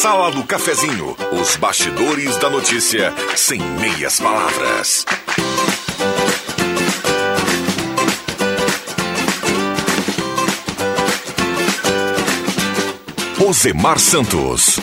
[0.00, 5.04] Sala do Cafezinho, os bastidores da notícia sem meias palavras.
[13.46, 14.80] Osemar Santos.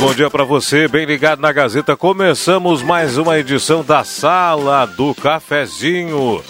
[0.00, 1.94] Bom dia para você, bem ligado na Gazeta.
[1.94, 6.42] Começamos mais uma edição da Sala do Cafezinho.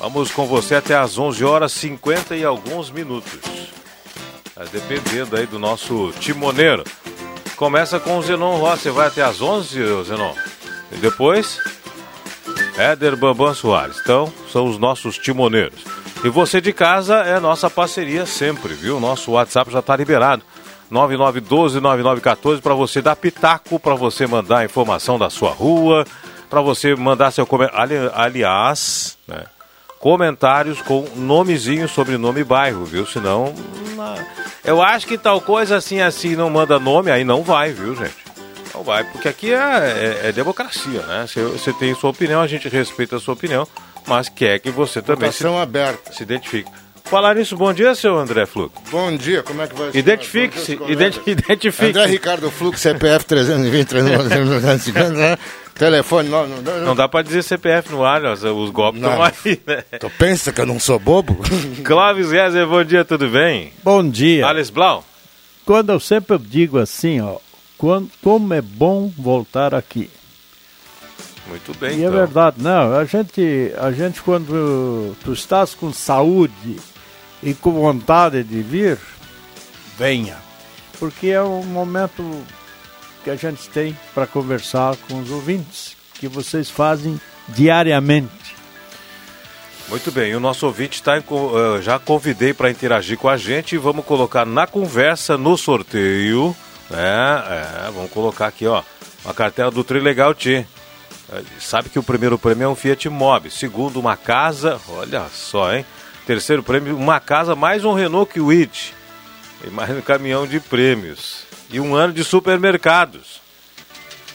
[0.00, 3.38] Vamos com você até às 11 horas 50 e alguns minutos.
[4.52, 6.82] Tá dependendo aí do nosso timoneiro.
[7.54, 10.34] Começa com o Zenon Rossi, vai até às 11, Zenon.
[10.90, 11.60] E depois,
[12.76, 14.00] Éder Bambam Soares.
[14.00, 15.84] Então, são os nossos timoneiros.
[16.24, 18.98] E você de casa é nossa parceria sempre, viu?
[18.98, 20.42] Nosso WhatsApp já está liberado.
[20.92, 26.04] 9912-9914 para você dar pitaco, para você mandar informação da sua rua,
[26.48, 28.10] para você mandar seu comentário.
[28.14, 29.44] aliás, né,
[29.98, 33.04] comentários com nomezinho, sobrenome e bairro, viu?
[33.04, 33.52] Senão,
[34.64, 38.28] eu acho que tal coisa assim, assim, não manda nome, aí não vai, viu, gente?
[38.72, 39.56] Não vai, porque aqui é,
[40.24, 41.26] é, é democracia, né?
[41.26, 43.66] Você, você tem sua opinião, a gente respeita a sua opinião,
[44.06, 46.12] mas quer que você também se, aberta.
[46.12, 46.70] se identifique.
[47.10, 48.70] Falar nisso, bom dia, seu André Fluc.
[48.90, 49.90] Bom dia, como é que vai?
[49.94, 51.42] Identifique-se, Bom dia, os identi colegas.
[51.44, 55.38] identifique André Ricardo Flux, CPF 320, 350, né?
[55.74, 59.10] Telefone, não, não, não, Não dá pra dizer CPF no ar, ó, os golpes Não.
[59.10, 59.84] estão aí, né?
[59.98, 61.38] Tu pensa que eu não sou bobo?
[61.82, 63.72] Clóvis Rezer, bom dia, tudo bem?
[63.82, 64.46] Bom dia.
[64.46, 65.02] Alice Blau?
[65.64, 67.38] Quando eu sempre digo assim, ó,
[67.78, 70.10] quando, como é bom voltar aqui.
[71.48, 72.12] Muito bem, E é então.
[72.12, 76.76] verdade, não, a gente, a gente quando tu estás com saúde
[77.42, 78.98] e com vontade de vir,
[79.96, 80.36] venha.
[80.98, 82.44] Porque é um momento
[83.22, 88.56] que a gente tem para conversar com os ouvintes, que vocês fazem diariamente.
[89.88, 91.22] Muito bem, o nosso ouvinte tá eh,
[91.80, 96.54] já convidei para interagir com a gente e vamos colocar na conversa, no sorteio,
[96.90, 96.98] né?
[96.98, 98.82] É, vamos colocar aqui, ó,
[99.24, 100.66] uma cartela do Trilegal T.
[101.32, 105.74] Eh, Sabe que o primeiro prêmio é um Fiat Mobi, segundo uma casa, olha só,
[105.74, 105.86] hein?
[106.28, 108.92] Terceiro prêmio, uma casa mais um Renault Kwid
[109.66, 113.40] e mais um caminhão de prêmios e um ano de supermercados.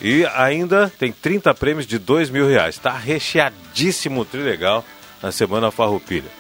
[0.02, 2.74] E ainda tem 30 prêmios de 2 mil reais.
[2.74, 4.84] Está recheadíssimo o Trilegal
[5.22, 6.32] na Semana Farroupilha.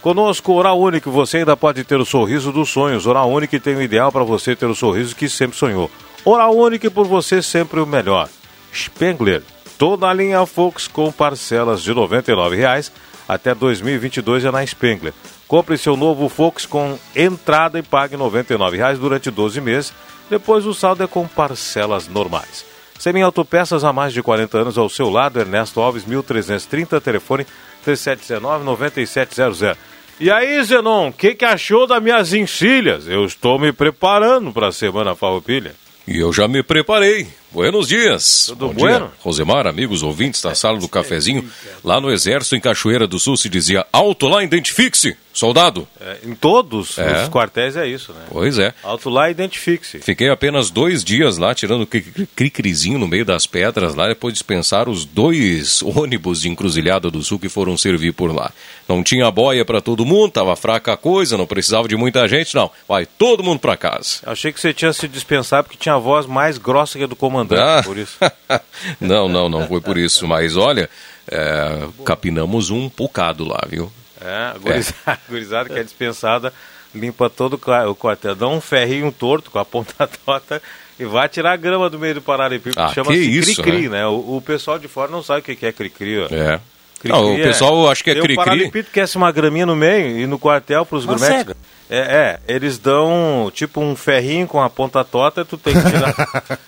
[0.00, 3.04] Conosco, Oral Único, você ainda pode ter o sorriso dos sonhos.
[3.04, 5.90] Oral Único tem o ideal para você ter o sorriso que sempre sonhou.
[6.24, 8.28] Oral Único por você sempre o melhor.
[8.72, 9.42] Spengler,
[9.76, 12.92] toda a linha Fox com parcelas de 99 reais
[13.34, 15.12] até 2022 é na Spengler.
[15.46, 19.92] Compre seu novo Fox com entrada e pague 99 reais durante 12 meses.
[20.28, 22.64] Depois o saldo é com parcelas normais.
[22.98, 27.46] Semi Autopeças há mais de 40 anos ao seu lado, Ernesto Alves, 1330, telefone
[27.86, 29.76] 3719-9700.
[30.18, 33.08] E aí, Zenon, o que, que achou das minhas encilhas?
[33.08, 35.74] Eu estou me preparando para a Semana Farroupilha.
[36.06, 37.26] E eu já me preparei.
[37.52, 38.44] Buenos dias.
[38.48, 39.06] Tudo Bom bueno?
[39.06, 41.48] dia, Rosemar, amigos ouvintes da sala do cafezinho.
[41.82, 45.86] Lá no Exército, em Cachoeira do Sul, se dizia alto lá, identifique-se, soldado.
[46.00, 47.22] É, em todos É.
[47.24, 48.20] os quartéis é isso, né?
[48.30, 48.72] Pois é.
[48.84, 49.98] Alto lá, identifique-se.
[49.98, 54.32] Fiquei apenas dois dias lá, tirando cri- cri- cri-crizinho no meio das pedras lá, depois
[54.32, 58.52] dispensar os dois ônibus de Encruzilhada do Sul que foram servir por lá.
[58.88, 62.54] Não tinha boia para todo mundo, tava fraca a coisa, não precisava de muita gente,
[62.54, 62.70] não.
[62.88, 64.18] Vai todo mundo para casa.
[64.24, 67.14] Achei que você tinha se dispensado porque tinha a voz mais grossa que a do
[67.16, 67.82] comandante, Ah.
[67.84, 68.16] por isso.
[69.00, 70.26] não, não, não foi por isso.
[70.26, 70.88] Mas olha,
[71.30, 73.90] é, capinamos um bocado lá, viu?
[74.20, 76.52] É, a gurizada, a gurizada que é dispensada,
[76.94, 80.60] limpa todo o qua- o quartel, dá um ferrinho torto com a ponta torta
[80.98, 84.00] e vai tirar a grama do meio do Paralelepípedo, Ah, que chama-se cri-cri, né?
[84.00, 84.06] né?
[84.06, 86.26] O, o pessoal de fora não sabe o que que é cri-cri, ó.
[86.26, 86.60] É.
[87.00, 88.34] Cri-cri Não, o pessoal acha que é cri-cri.
[88.34, 91.54] O Paralelepípedo quer uma graminha no meio e no quartel pros Uma gourmetes.
[91.92, 96.60] É, é, eles dão tipo um ferrinho com a ponta torta, tu tem que tirar.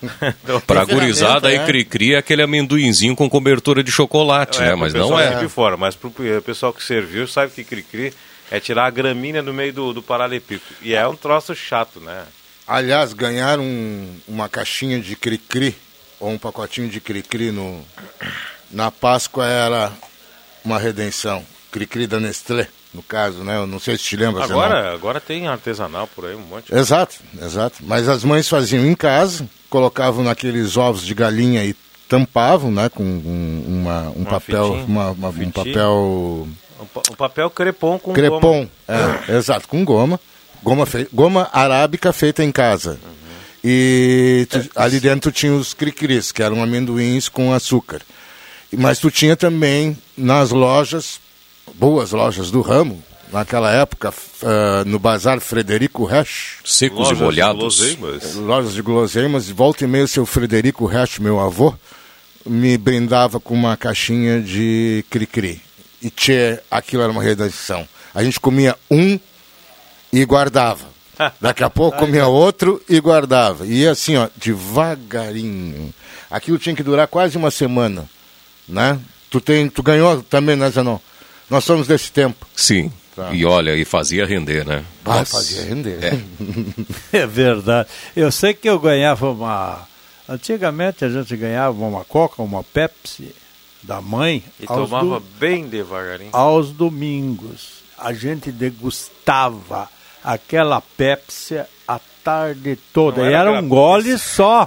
[0.42, 1.64] Então, Pra gurizada aí, né?
[1.64, 4.70] cri-cri é aquele amendoinzinho com cobertura de chocolate, né?
[4.70, 5.36] pro Mas não é.
[5.38, 8.12] de fora, mas pro o pessoal que serviu sabe que cri-cri
[8.50, 10.74] é tirar a gramínea no meio do, do paralelepípedo.
[10.82, 12.24] E é um troço chato, né?
[12.66, 15.76] Aliás, ganhar um- uma caixinha de cri-cri
[16.18, 17.80] ou um pacotinho de cri-cri no,
[18.72, 19.92] Na Páscoa era
[20.64, 21.44] uma redenção.
[21.70, 23.56] Cri-cri da Nestlé, no caso, né?
[23.56, 24.44] Eu não sei se te lembra.
[24.44, 26.74] Agora, agora tem artesanal por aí, um monte.
[26.74, 27.76] Exato, exato.
[27.80, 31.74] Mas as mães faziam em casa, colocavam naqueles ovos de galinha e
[32.08, 32.88] tampavam, né?
[32.88, 36.48] Com um, uma, um Uma papel, fitinha, uma, uma- um papel
[36.80, 38.68] Um, pa- papel crepom com crepom, goma.
[39.28, 40.20] é, exato, com goma,
[40.62, 42.98] goma, fei- goma arábica feita em casa.
[43.02, 43.22] Uhum.
[43.64, 48.02] E É, tu- ali dentro tinha os cricris, que eram amendoins com açúcar.
[48.76, 51.20] Mas tu tinha também nas lojas,
[51.74, 54.12] boas lojas do ramo, naquela época,
[54.42, 57.58] ah, no Bazar Frederico Resch, Secos Lojas e de molhados.
[57.58, 58.34] guloseimas.
[58.34, 61.74] lojas de guloseimas, e volta e meia o seu Frederico Resch, meu avô,
[62.44, 65.60] me brindava com uma caixinha de cri-cri.
[66.00, 67.86] E tchê, aquilo era uma redação.
[68.14, 69.18] A gente comia um
[70.12, 70.84] e guardava.
[71.40, 73.64] Daqui a pouco comia outro e guardava.
[73.66, 75.94] E ia assim, ó, devagarinho.
[76.30, 78.08] Aquilo tinha que durar quase uma semana,
[78.68, 78.98] né?
[79.30, 80.98] Tu, tem, tu ganhou também, né, Zanon?
[81.52, 82.46] Nós somos desse tempo.
[82.56, 82.90] Sim.
[83.14, 83.30] Tá.
[83.32, 84.82] E olha, e fazia render, né?
[85.04, 85.36] Ah, Nossa.
[85.36, 85.98] fazia render.
[87.12, 87.88] É verdade.
[88.16, 89.86] Eu sei que eu ganhava uma.
[90.28, 93.34] Antigamente a gente ganhava uma Coca, uma Pepsi
[93.82, 96.30] da mãe E tomava do- bem devagarinho.
[96.32, 97.82] aos domingos.
[97.98, 99.88] A gente degustava
[100.24, 103.20] aquela Pepsi a tarde toda.
[103.22, 104.66] Não e era era um gole só.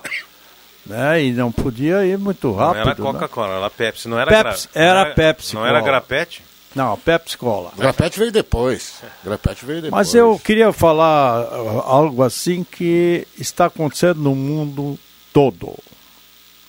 [0.85, 1.23] Né?
[1.23, 2.81] E não podia ir muito Não rápido.
[2.81, 2.95] era né?
[2.95, 4.07] Coca-Cola, era Pepsi.
[4.07, 6.43] Não era Pepsi, gra- era não Pepsi Não era grapete?
[6.75, 7.71] Não, Pepsi Cola.
[7.77, 8.95] Grapete veio depois.
[9.23, 10.07] Grapete veio depois.
[10.07, 14.99] Mas eu queria falar uh, algo assim que está acontecendo no mundo
[15.31, 15.73] todo.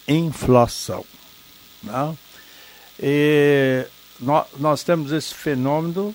[0.06, 1.04] Inflação.
[1.82, 2.16] Né?
[3.00, 3.84] E
[4.20, 6.14] nó- nós, temos esse fenômeno,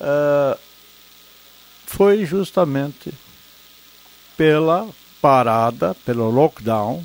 [0.00, 0.58] uh,
[1.86, 3.12] foi justamente
[4.34, 4.88] pela
[5.20, 7.04] parada, pelo lockdown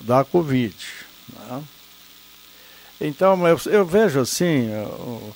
[0.00, 0.74] da Covid.
[3.06, 5.34] Então, eu, eu vejo assim, uh,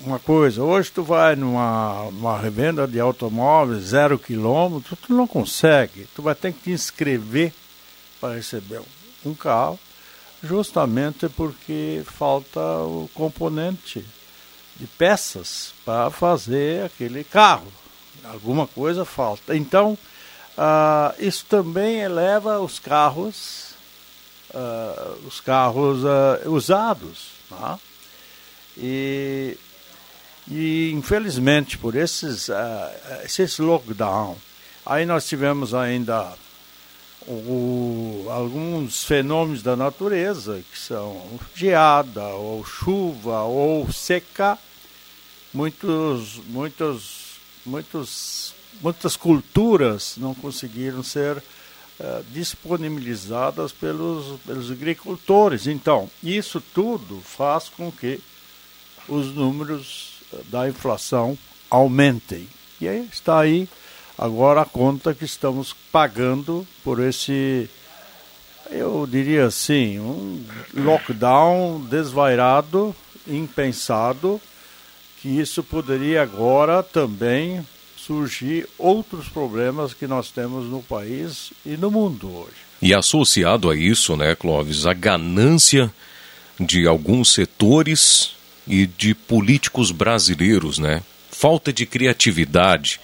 [0.00, 6.08] uma coisa, hoje tu vai numa, numa revenda de automóveis, zero quilômetro, tu não consegue,
[6.16, 7.52] tu vai ter que te inscrever
[8.20, 8.80] para receber
[9.24, 9.78] um carro,
[10.42, 14.04] justamente porque falta o componente
[14.74, 17.72] de peças para fazer aquele carro.
[18.24, 19.56] Alguma coisa falta.
[19.56, 19.96] Então,
[20.58, 23.65] ah, isso também eleva os carros,
[24.56, 27.28] ah, os carros ah, usados.
[27.50, 27.78] tá?
[28.76, 29.56] E,
[30.50, 34.36] e infelizmente por esses, ah, esses lockdown,
[34.84, 36.32] aí nós tivemos ainda
[37.28, 41.20] o- alguns fenômenos da natureza, que são
[41.54, 44.58] geada, ou chuva, ou seca,
[45.52, 51.42] muitos, muitos, muitos, muitas culturas não conseguiram ser
[51.98, 55.66] eh, disponibilizadas pelos, pelos agricultores.
[55.66, 58.20] Então, isso tudo faz com que
[59.08, 61.38] os números eh, da inflação
[61.70, 62.46] aumentem.
[62.78, 63.66] E aí está aí
[64.18, 67.70] agora a conta que estamos pagando por esse,
[68.70, 70.44] eu diria assim, um
[70.74, 72.94] lockdown desvairado,
[73.26, 74.38] impensado,
[75.22, 77.64] que isso poderia agora também
[78.06, 82.54] surgir outros problemas que nós temos no país e no mundo hoje.
[82.80, 85.92] E associado a isso, né, Clóvis, a ganância
[86.60, 88.32] de alguns setores
[88.66, 91.02] e de políticos brasileiros, né?
[91.30, 93.00] Falta de criatividade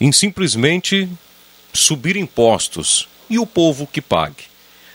[0.00, 1.08] em simplesmente
[1.72, 4.51] subir impostos e o povo que pague.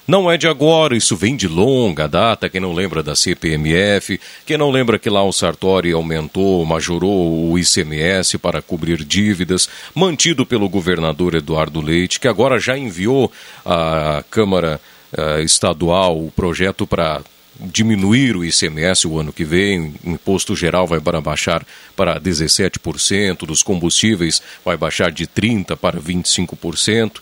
[0.08, 2.50] Não é de agora, isso vem de longa data.
[2.50, 7.60] Quem não lembra da CPMF, quem não lembra que lá o Sartori aumentou, majorou o
[7.60, 13.30] ICMS para cobrir dívidas, mantido pelo governador Eduardo Leite, que agora já enviou
[13.66, 14.80] à Câmara
[15.12, 17.22] eh, Estadual o projeto para
[17.60, 23.46] diminuir o ICMS o ano que vem, o imposto geral vai para baixar para 17%,
[23.46, 27.14] dos combustíveis vai baixar de 30% para 25%.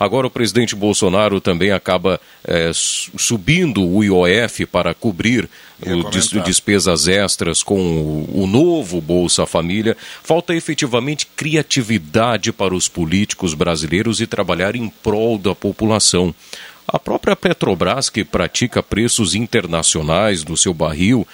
[0.00, 2.18] Agora o presidente Bolsonaro também acaba
[2.72, 5.46] su- subindo o IOF para cobrir
[5.86, 6.10] o
[6.42, 9.94] despesas extras com o, o novo Bolsa Família.
[10.22, 16.34] Falta efetivamente criatividade para os políticos brasileiros e trabalhar em prol da população.
[16.88, 21.28] A própria Petrobras, que pratica preços internacionais do seu barril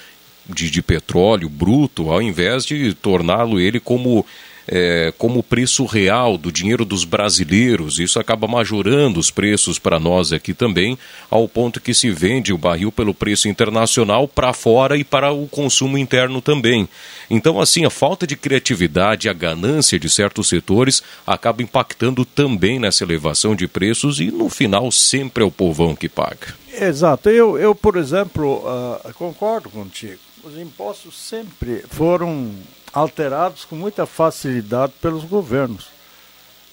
[0.49, 4.27] de, de petróleo bruto, ao invés de torná-lo ele como
[4.69, 7.99] é, como preço real do dinheiro dos brasileiros.
[7.99, 10.99] Isso acaba majorando os preços para nós aqui também,
[11.31, 15.47] ao ponto que se vende o barril pelo preço internacional para fora e para o
[15.47, 16.89] consumo interno também.
[17.29, 23.05] Então, assim, a falta de criatividade, a ganância de certos setores acaba impactando também nessa
[23.05, 26.55] elevação de preços e no final sempre é o povão que paga.
[26.81, 27.31] Exato.
[27.31, 30.19] Eu, eu por exemplo, uh, concordo contigo.
[30.45, 32.51] Os impostos sempre foram
[32.97, 35.89] alterados com muita facilidade pelos governos.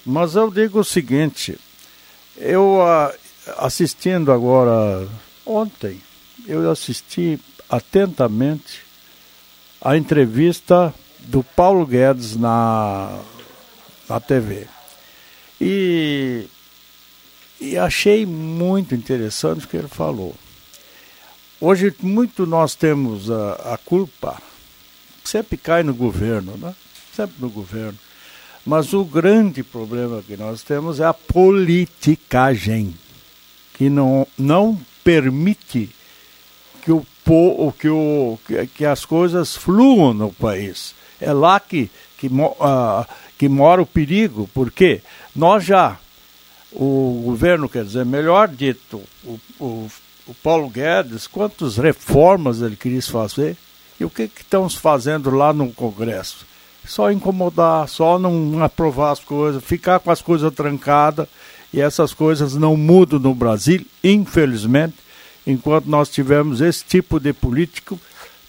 [0.06, 1.58] Mas eu digo o seguinte:
[2.38, 3.14] eu uh,
[3.58, 5.06] assistindo agora
[5.44, 6.00] ontem,
[6.46, 7.38] eu assisti
[7.68, 8.80] atentamente
[9.82, 13.20] a entrevista do Paulo Guedes na,
[14.08, 14.66] na TV.
[15.60, 16.46] E,
[17.60, 20.34] e achei muito interessante o que ele falou.
[21.60, 24.40] Hoje, muito nós temos a, a culpa,
[25.24, 26.74] sempre cai no governo, né?
[27.14, 27.98] Sempre no governo.
[28.64, 32.94] Mas o grande problema que nós temos é a politicagem,
[33.74, 35.90] que não, não permite
[36.82, 37.04] que, o,
[37.78, 38.38] que, o,
[38.74, 40.94] que as coisas fluam no país.
[41.20, 43.06] É lá que, que, uh,
[43.38, 45.02] que mora o perigo, porque
[45.34, 45.98] nós já,
[46.72, 49.90] o governo, quer dizer, melhor dito, o, o,
[50.26, 53.56] o Paulo Guedes, quantas reformas ele quis fazer
[53.98, 56.46] e o que, estamos fazendo lá no Congresso?
[56.86, 61.26] Só incomodar, só não aprovar as coisas, ficar com as coisas trancadas
[61.72, 64.96] e essas coisas não mudam no Brasil, infelizmente,
[65.46, 67.98] enquanto nós tivermos esse tipo de político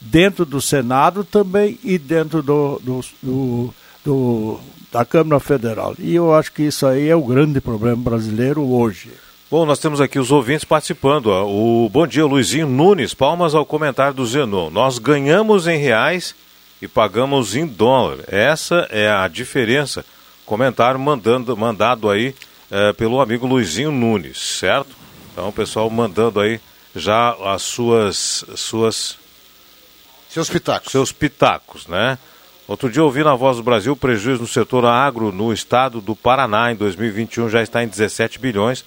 [0.01, 3.73] dentro do Senado também e dentro do, do, do,
[4.03, 4.59] do,
[4.91, 5.95] da Câmara Federal.
[5.97, 9.11] E eu acho que isso aí é o grande problema brasileiro hoje.
[9.57, 11.27] Bom, nós temos aqui os ouvintes participando.
[11.27, 11.45] Ó.
[11.45, 13.13] O Bom dia, Luizinho Nunes.
[13.13, 14.69] Palmas ao comentário do Zenon.
[14.69, 16.35] Nós ganhamos em reais
[16.81, 18.17] e pagamos em dólar.
[18.27, 20.05] Essa é a diferença.
[20.45, 22.35] Comentário mandando, mandado aí
[22.69, 24.89] é, pelo amigo Luizinho Nunes, certo?
[25.31, 26.59] Então, o pessoal mandando aí
[26.93, 29.17] já as suas suas
[30.27, 30.91] seus pitacos.
[30.91, 32.17] Seus pitacos, né?
[32.67, 36.13] Outro dia ouvi na Voz do Brasil o prejuízo no setor agro no estado do
[36.13, 38.83] Paraná em 2021 já está em 17 bilhões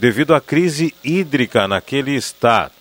[0.00, 2.72] devido à crise hídrica naquele estado.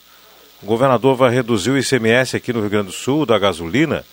[0.63, 4.05] O governador vai reduzir o ICMS aqui no Rio Grande do Sul da gasolina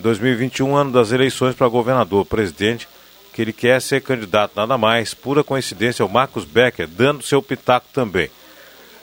[0.00, 2.88] em 2021, ano das eleições para governador, presidente,
[3.34, 7.42] que ele quer ser candidato nada mais, pura coincidência, é o Marcos Becker, dando seu
[7.42, 8.30] pitaco também.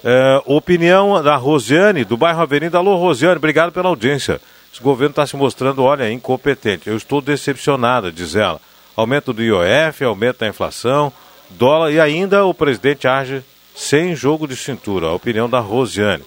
[0.03, 2.79] É, opinião da Rosiane, do bairro Avenida.
[2.79, 4.41] Alô, Rosiane, obrigado pela audiência.
[4.71, 6.89] Esse governo está se mostrando, olha, incompetente.
[6.89, 8.59] Eu estou decepcionada, diz ela.
[8.95, 11.13] Aumento do IOF, aumento da inflação,
[11.49, 13.43] dólar e ainda o presidente age
[13.75, 15.07] sem jogo de cintura.
[15.07, 16.23] A opinião da Rosiane.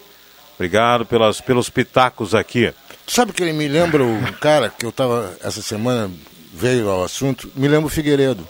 [0.54, 2.72] Obrigado pelas, pelos pitacos aqui.
[3.06, 6.10] Sabe que ele me lembra o cara que eu estava essa semana,
[6.52, 8.46] veio ao assunto, me lembra o Figueiredo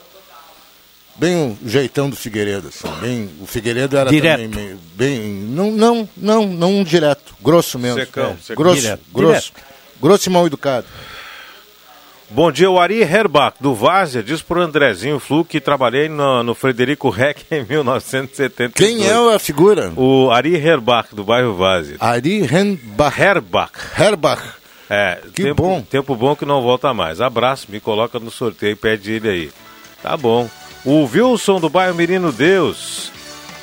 [1.18, 4.42] bem o jeitão do Figueiredo, assim, bem, o Figueiredo era direto.
[4.42, 7.98] também meio, bem, não, não, não, não direto, grosso mesmo.
[7.98, 8.56] Secão, é, secão.
[8.64, 9.52] Grosso, Direto, grosso,
[10.00, 10.86] grosso e mal educado.
[12.28, 16.54] Bom dia, o Ari Herbach, do Várzea, diz pro Andrezinho Flu que trabalhei no, no
[16.56, 18.74] Frederico Reck em 1972.
[18.74, 19.92] Quem é a figura?
[19.96, 21.96] O Ari Herbach, do bairro Várzea.
[22.00, 23.20] Ari Herbach.
[23.20, 23.72] Herbach.
[23.96, 24.42] Herbach.
[24.90, 25.82] É, Que tempo, bom.
[25.82, 27.20] Tempo bom que não volta mais.
[27.20, 29.50] Abraço, me coloca no sorteio e pede ele aí.
[30.02, 30.48] Tá bom.
[30.84, 33.10] O Wilson do bairro Menino Deus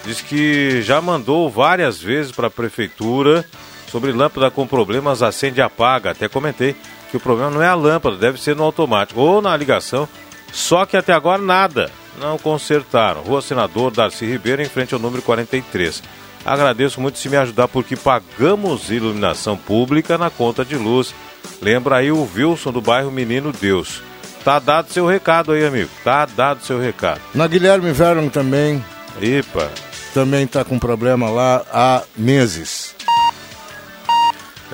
[0.05, 3.46] diz que já mandou várias vezes para a prefeitura
[3.89, 6.12] sobre lâmpada com problemas acende e apaga.
[6.12, 6.75] Até comentei
[7.13, 10.10] que o problema não é a lâmpada, deve ser no automático ou na ligação.
[10.51, 11.91] Só que até agora nada.
[12.20, 13.22] Não consertaram.
[13.22, 16.01] Rua Senador Darcy Ribeiro, em frente ao número 43.
[16.43, 21.13] Agradeço muito se me ajudar, porque pagamos iluminação pública na conta de luz.
[21.62, 24.01] Lembra aí o Wilson do bairro Menino Deus.
[24.43, 25.89] Tá dado seu recado aí, amigo.
[26.03, 27.22] Tá dado seu recado.
[27.36, 28.84] Na Guilherme Vernon também,
[29.22, 29.70] Epa.
[30.15, 32.93] também está com problema lá há meses.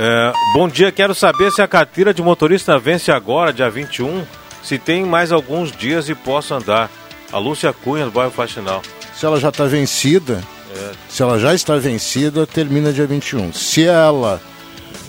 [0.02, 4.24] É, bom dia, quero saber se a carteira de motorista vence agora, dia 21,
[4.64, 6.90] se tem mais alguns dias e posso andar.
[7.34, 8.82] A Lúcia Cunha, do bairro Faxinal.
[9.14, 10.42] Se ela já está vencida,
[10.74, 10.92] É.
[11.10, 13.52] se ela já está vencida, termina dia 21.
[13.52, 14.42] Se ela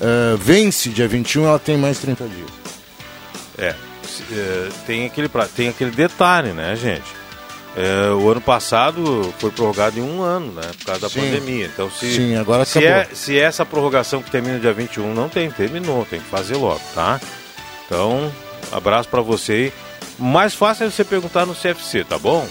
[0.00, 2.50] eh, vence dia 21, ela tem mais 30 dias.
[3.56, 3.74] É,
[4.32, 7.19] é, tem, aquele, tem aquele detalhe, né, gente?
[7.76, 10.70] É, o ano passado foi prorrogado em um ano, né?
[10.78, 11.20] Por causa da Sim.
[11.20, 11.66] pandemia.
[11.66, 15.50] Então, se, Sim, agora se, é, se essa prorrogação que termina dia 21 não tem,
[15.50, 17.20] terminou, tem que fazer logo, tá?
[17.86, 18.32] Então,
[18.72, 19.72] abraço pra você.
[20.18, 22.46] Mais fácil é você perguntar no CFC, tá bom?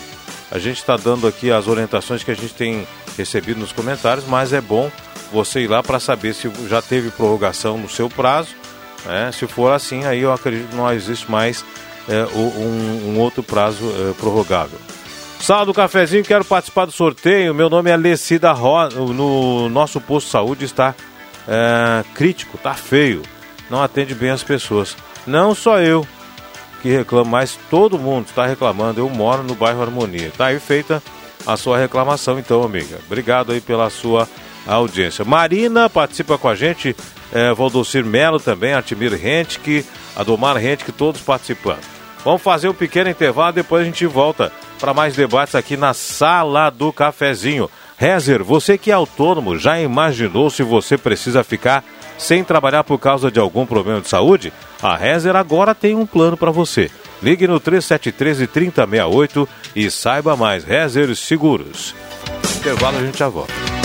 [0.51, 4.53] A gente está dando aqui as orientações que a gente tem recebido nos comentários, mas
[4.53, 4.89] é bom
[5.31, 8.55] você ir lá para saber se já teve prorrogação no seu prazo.
[9.05, 9.31] né?
[9.31, 11.63] Se for assim, aí eu acredito que não existe mais
[12.07, 14.79] é, um, um, outro prazo é, prorrogável.
[15.39, 17.55] Sala do cafezinho, quero participar do sorteio.
[17.55, 19.00] Meu nome é Lecida Rosa.
[19.00, 20.93] No nosso posto de saúde está
[21.48, 23.24] é, crítico, tá feio.
[23.69, 24.96] Não atende bem as pessoas.
[25.25, 26.05] Não só eu
[26.81, 29.00] que reclamo, mas todo mundo está reclamando.
[29.00, 30.31] Eu moro no bairro Harmonia.
[30.38, 31.01] Tá aí feita
[31.48, 33.00] a sua reclamação, então, amiga.
[33.08, 34.27] Obrigado aí pela sua
[34.67, 35.25] audiência.
[35.25, 36.96] Marina participa com a gente,
[37.31, 41.81] é, Valdocir Melo também, Artimir Rentke, Adomar Rentke, todos participando.
[42.24, 46.69] Vamos fazer um pequeno intervalo, depois a gente volta para mais debates aqui na Sala
[46.69, 47.69] do Cafezinho.
[47.98, 51.83] Rezer, você que é autônomo, já imaginou se você precisa ficar
[52.17, 54.53] sem trabalhar por causa de algum problema de saúde?
[54.81, 56.89] A Rezer agora tem um plano para você.
[57.21, 60.63] Ligue no 3713 3068 e saiba mais.
[60.63, 61.93] Rezer Seguros.
[62.57, 63.78] Intervalo, a gente já volta.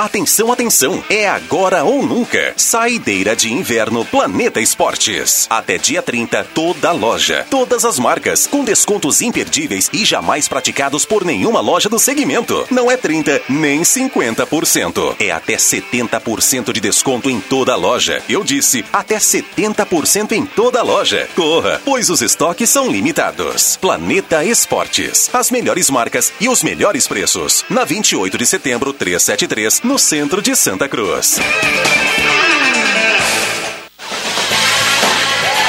[0.00, 1.04] Atenção, atenção!
[1.10, 2.54] É agora ou nunca.
[2.56, 5.46] Saideira de inverno Planeta Esportes.
[5.50, 11.22] Até dia 30, toda loja, todas as marcas, com descontos imperdíveis e jamais praticados por
[11.22, 12.66] nenhuma loja do segmento.
[12.70, 15.16] Não é 30 nem 50%.
[15.20, 18.22] É até 70% de desconto em toda loja.
[18.26, 21.28] Eu disse, até 70% em toda loja.
[21.36, 23.76] Corra, pois os estoques são limitados.
[23.76, 25.28] Planeta Esportes.
[25.30, 27.66] As melhores marcas e os melhores preços.
[27.68, 31.40] Na 28 de setembro, 373 no centro de Santa Cruz.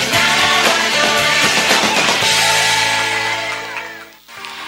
[0.00, 0.91] Now I wanna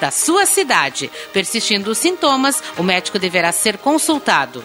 [0.00, 1.10] da sua cidade.
[1.32, 4.64] Persistindo os sintomas, o médico deverá ser consultado.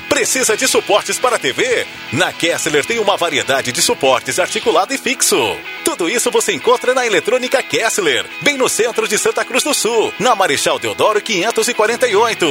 [0.11, 1.87] Precisa de suportes para TV?
[2.11, 5.37] Na Kessler tem uma variedade de suportes articulado e fixo.
[5.85, 10.13] Tudo isso você encontra na Eletrônica Kessler, bem no centro de Santa Cruz do Sul,
[10.19, 12.45] na Marechal Deodoro 548.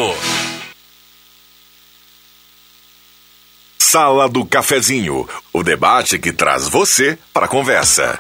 [3.77, 8.19] Sala do Cafezinho, o debate que traz você para a conversa.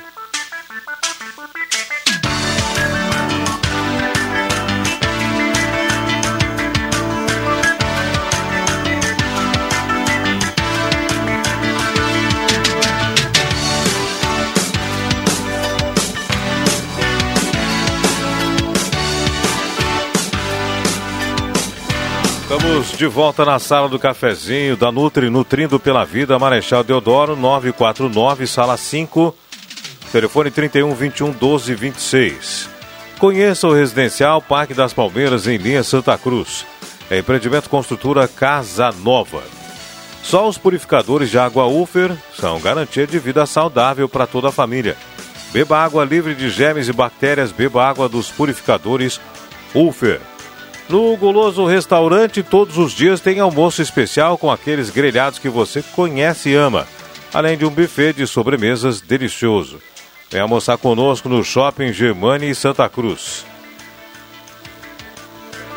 [22.80, 28.76] De volta na sala do cafezinho da Nutri, Nutrindo pela Vida, Marechal Deodoro, 949, sala
[28.76, 29.34] 5,
[30.10, 32.70] telefone 31 21 12 26.
[33.18, 36.64] Conheça o residencial Parque das Palmeiras em linha Santa Cruz.
[37.10, 39.42] É empreendimento construtora Casa Nova.
[40.22, 44.96] Só os purificadores de água Ufer são garantia de vida saudável para toda a família.
[45.52, 49.20] Beba água livre de germes e bactérias, beba água dos purificadores
[49.74, 50.29] Ufer.
[50.90, 56.48] No Goloso Restaurante, todos os dias tem almoço especial com aqueles grelhados que você conhece
[56.48, 56.85] e ama,
[57.33, 59.81] além de um buffet de sobremesas delicioso.
[60.29, 63.46] Vem almoçar conosco no Shopping Germani e Santa Cruz.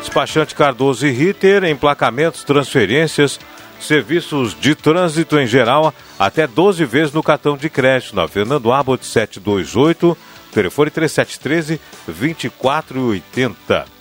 [0.00, 3.38] Despachante Cardoso e Ritter, emplacamentos, transferências,
[3.78, 9.06] serviços de trânsito em geral, até 12 vezes no cartão de crédito, na Fernando Abbott
[9.06, 10.18] 728,
[10.52, 13.94] telefone 3713 2480.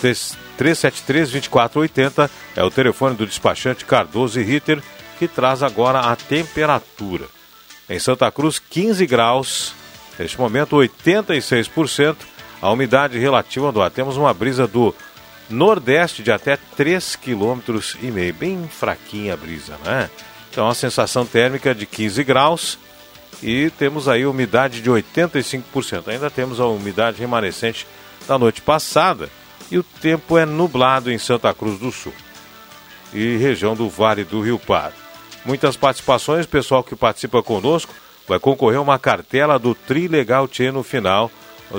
[0.00, 4.82] 373 2480 é o telefone do despachante Cardoso e Ritter,
[5.18, 7.26] que traz agora a temperatura.
[7.88, 9.74] Em Santa Cruz, 15 graus,
[10.18, 12.16] neste momento 86%,
[12.60, 13.90] a umidade relativa do ar.
[13.90, 14.94] Temos uma brisa do
[15.48, 20.10] nordeste de até 3,5 km bem fraquinha a brisa, né?
[20.50, 22.78] Então a sensação térmica de 15 graus
[23.42, 26.08] e temos aí umidade de 85%.
[26.08, 27.86] Ainda temos a umidade remanescente
[28.26, 29.30] da noite passada
[29.70, 32.12] e o tempo é nublado em Santa Cruz do Sul
[33.12, 34.96] e região do Vale do Rio Pardo.
[35.44, 37.94] Muitas participações, pessoal que participa conosco
[38.26, 41.30] vai concorrer uma cartela do Trilegal Tchê no final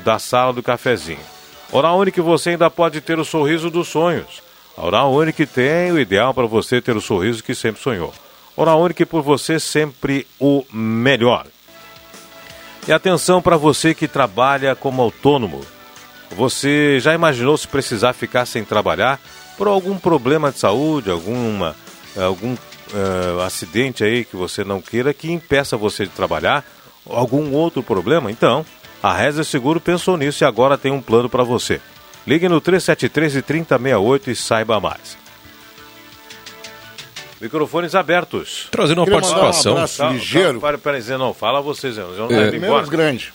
[0.03, 1.19] da sala do cafezinho.
[1.71, 4.41] Oral Unique você ainda pode ter o sorriso dos sonhos.
[4.75, 8.13] A Oral Unique tem o ideal para você ter o sorriso que sempre sonhou.
[8.55, 11.45] Oral Unique por você sempre o melhor.
[12.87, 15.61] E atenção para você que trabalha como autônomo.
[16.31, 19.19] Você já imaginou se precisar ficar sem trabalhar
[19.57, 21.75] por algum problema de saúde, alguma,
[22.17, 26.63] algum uh, acidente aí que você não queira que impeça você de trabalhar,
[27.09, 28.31] algum outro problema?
[28.31, 28.65] Então,
[29.01, 31.81] a Reza Seguro pensou nisso e agora tem um plano para você.
[32.27, 35.17] Ligue no 373 3068 e saiba mais.
[37.41, 38.67] Microfones abertos.
[38.69, 39.73] Trazendo uma Queria participação.
[39.73, 40.59] um abraço ligeiro.
[40.59, 42.49] calma, Pera, pera, não, fala vocês, eu não É.
[42.49, 42.55] é.
[42.55, 42.73] embora.
[42.73, 43.33] Menos grande.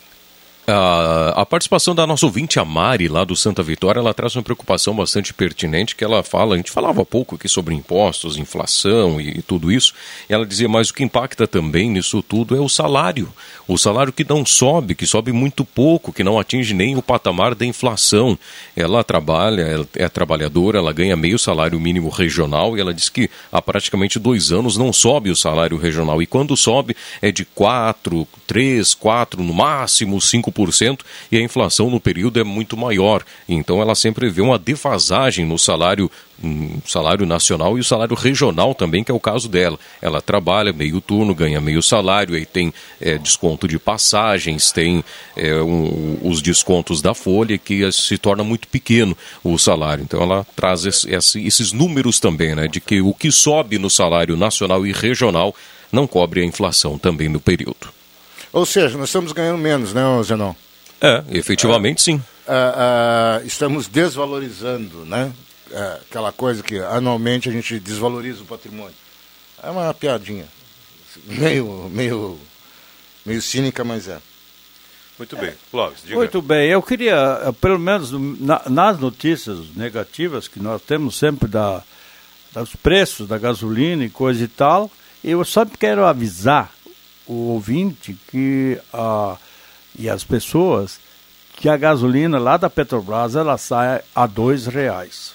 [0.67, 4.43] A, a participação da nossa ouvinte, a Mari, lá do Santa Vitória, ela traz uma
[4.43, 9.21] preocupação bastante pertinente, que ela fala, a gente falava há pouco aqui sobre impostos, inflação
[9.21, 9.93] e, e tudo isso,
[10.29, 13.29] e ela dizia, mas o que impacta também nisso tudo é o salário.
[13.69, 17.55] O salário que não sobe, que sobe muito pouco, que não atinge nem o patamar
[17.55, 18.39] da inflação.
[18.75, 23.29] Ela trabalha, ela é trabalhadora, ela ganha meio salário mínimo regional, e ela diz que
[23.53, 28.27] há praticamente dois anos não sobe o salário regional, e quando sobe é de 4,
[28.47, 30.54] 3, 4, no máximo 5%,
[31.33, 33.23] e a inflação no período é muito maior.
[33.49, 36.11] Então ela sempre vê uma defasagem no salário,
[36.43, 39.79] hum, salário nacional e o salário regional também, que é o caso dela.
[40.01, 45.05] Ela trabalha meio turno, ganha meio salário, aí tem é, desconto de passagens, tem
[45.37, 50.03] é, um- os descontos da folha, que eh, se torna muito pequeno o salário.
[50.05, 54.37] Então ela traz esse- esses números também, né, de que o que sobe no salário
[54.37, 55.55] nacional e regional
[55.93, 57.94] não cobre a inflação também no período.
[58.55, 60.55] Ou seja, nós estamos ganhando menos, né, Zenon?
[61.01, 62.23] É, efetivamente sim.
[62.47, 65.33] Ah, ah, estamos desvalorizando, né?
[65.73, 68.95] Ah, aquela coisa que anualmente a gente desvaloriza o patrimônio.
[69.61, 70.47] É uma piadinha.
[71.27, 72.39] Meio, meio,
[73.27, 74.19] meio cínica, mas é.
[75.19, 76.17] Muito bem, Clóvis, diga.
[76.17, 81.49] Muito bem, eu queria, eh, pelo menos na- nas notícias negativas que nós temos sempre
[81.49, 81.83] da,
[82.53, 84.91] dos preços da gasolina e coisa e tal,
[85.23, 86.74] eu sempre quero avisar
[87.27, 89.37] o ouvinte que, ah,
[89.99, 90.99] e as pessoas
[91.57, 95.33] que a gasolina lá da Petrobras ela sai a dois reais.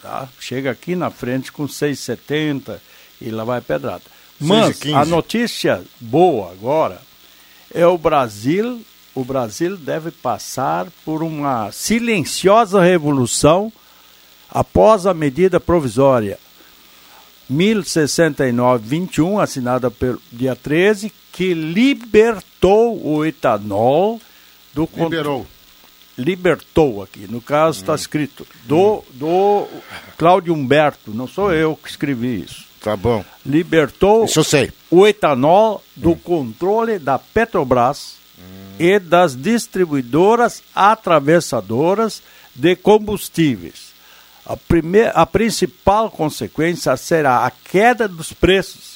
[0.00, 0.28] Tá?
[0.38, 2.78] Chega aqui na frente com 6,70
[3.20, 4.02] e lá vai pedrada.
[4.38, 4.94] Mas 6,15.
[4.94, 7.00] a notícia boa agora
[7.72, 8.84] é o Brasil.
[9.14, 13.72] O Brasil deve passar por uma silenciosa revolução
[14.50, 16.38] após a medida provisória
[17.50, 24.20] 1069-21, assinada pelo dia 13, que libertou o etanol
[24.74, 25.46] do Liberou.
[26.16, 27.26] libertou aqui.
[27.28, 29.66] No caso está escrito do, do
[30.16, 32.64] Cláudio Humberto, não sou eu que escrevi isso.
[32.82, 33.24] Tá bom.
[33.46, 34.72] Libertou Isso eu sei.
[34.90, 38.16] o etanol do controle da Petrobras
[38.78, 42.20] e das distribuidoras atravessadoras
[42.54, 43.92] de combustíveis.
[44.44, 48.91] A, primeira, a principal consequência será a queda dos preços.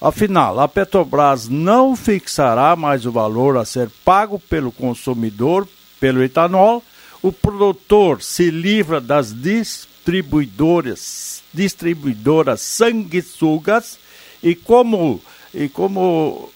[0.00, 5.66] Afinal, a Petrobras não fixará mais o valor a ser pago pelo consumidor
[5.98, 6.84] pelo etanol.
[7.20, 13.98] O produtor se livra das distribuidoras, distribuidoras sanguessugas
[14.40, 15.20] e como,
[15.52, 16.48] e como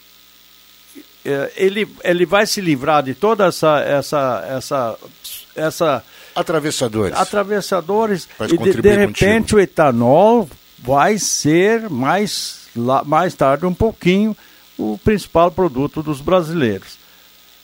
[1.25, 4.97] eh, ele, ele vai se livrar de toda essa essa essa
[5.57, 7.17] essa Atravessadores.
[7.17, 14.37] atravessadores e de, de repente o etanol vai ser mais lá, mais tarde um pouquinho
[14.79, 16.99] o principal produto dos brasileiros.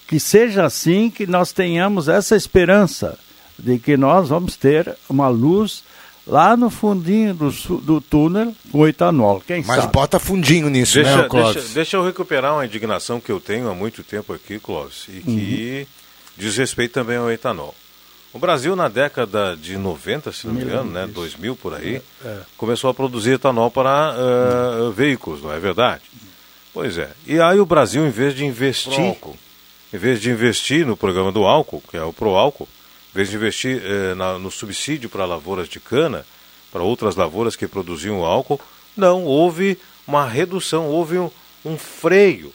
[0.07, 3.19] Que seja assim que nós tenhamos essa esperança
[3.59, 5.83] de que nós vamos ter uma luz
[6.27, 9.43] lá no fundinho do, do túnel com etanol.
[9.47, 9.93] Quem Mas sabe?
[9.93, 11.71] bota fundinho nisso, Deixa, né, deixa, Clóvis?
[11.75, 15.79] deixa eu recuperar uma indignação que eu tenho há muito tempo aqui, Clóvis, e que
[15.81, 15.87] Uhum.
[16.37, 17.75] diz respeito também ao etanol.
[18.39, 22.01] O Brasil, na década de 90, se não me engano, né, 2000 por aí,
[22.57, 26.03] começou a produzir etanol para uh, veículos, não é verdade?
[26.73, 27.11] Pois é.
[27.27, 29.17] E aí o Brasil, em vez de investir,
[29.93, 32.69] em vez de investir no programa do álcool, que é o Proálcool,
[33.13, 36.25] em vez de investir eh, na, no subsídio para lavouras de cana,
[36.71, 38.61] para outras lavouras que produziam álcool,
[38.97, 41.29] não, houve uma redução, houve um,
[41.65, 42.53] um freio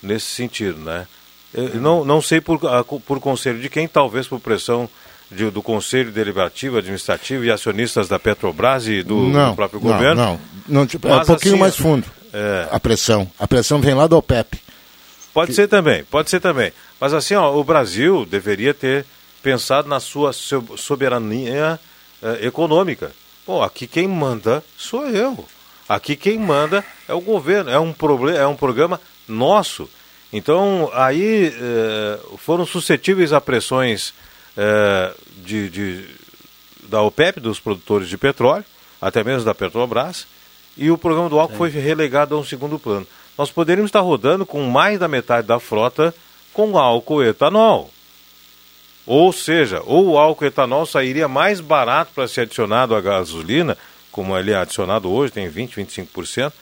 [0.00, 1.08] nesse sentido, né?
[1.52, 2.60] Eu não, não sei por,
[3.04, 4.88] por conselho de quem, talvez por pressão
[5.30, 9.92] de, do Conselho Deliberativo, Administrativo e acionistas da Petrobras e do, não, do próprio não,
[9.92, 10.22] governo.
[10.22, 12.68] Não, não, tipo, é um pouquinho assim, mais fundo é...
[12.70, 13.30] a pressão.
[13.38, 14.58] A pressão vem lá do OPEP.
[15.32, 15.54] Pode que...
[15.54, 16.72] ser também, pode ser também.
[17.00, 19.04] Mas assim, ó, o Brasil deveria ter
[19.42, 21.78] pensado na sua soberania
[22.22, 23.12] eh, econômica.
[23.46, 25.46] Pô, aqui quem manda sou eu.
[25.88, 27.70] Aqui quem manda é o governo.
[27.70, 29.88] É um, problema, é um programa nosso.
[30.32, 34.12] Então, aí eh, foram suscetíveis a pressões
[34.60, 36.04] eh, de, de,
[36.88, 38.64] da OPEP, dos produtores de petróleo,
[39.00, 40.26] até mesmo da Petrobras,
[40.76, 43.06] e o programa do álcool foi relegado a um segundo plano.
[43.36, 46.12] Nós poderíamos estar rodando com mais da metade da frota
[46.52, 47.88] com álcool etanol.
[49.06, 53.78] Ou seja, ou o álcool etanol sairia mais barato para ser adicionado à gasolina,
[54.10, 56.52] como ele é adicionado hoje, tem 20, 25%,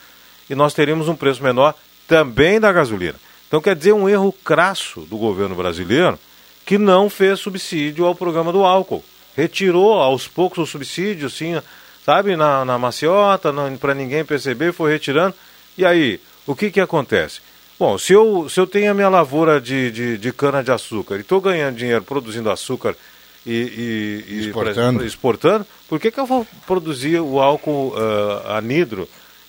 [0.47, 1.73] e nós teríamos um preço menor
[2.07, 3.15] também da gasolina.
[3.47, 6.19] Então quer dizer um erro crasso do governo brasileiro
[6.67, 9.01] que não fez subsídio ao programa do álcool.
[9.37, 11.59] Retirou aos poucos o subsídio, sim,
[12.05, 15.33] sabe, na, na maciota, para ninguém perceber, foi retirando.
[15.77, 17.39] E aí, o que, que acontece?
[17.79, 21.39] Bom, se eu, se eu tenho a minha lavoura de, de, de cana-de-açúcar e estou
[21.39, 22.97] ganhando dinheiro produzindo açúcar
[23.45, 24.99] e, e, e exportando.
[24.99, 29.07] Por, exportando, por que, que eu vou produzir o álcool uh, anidro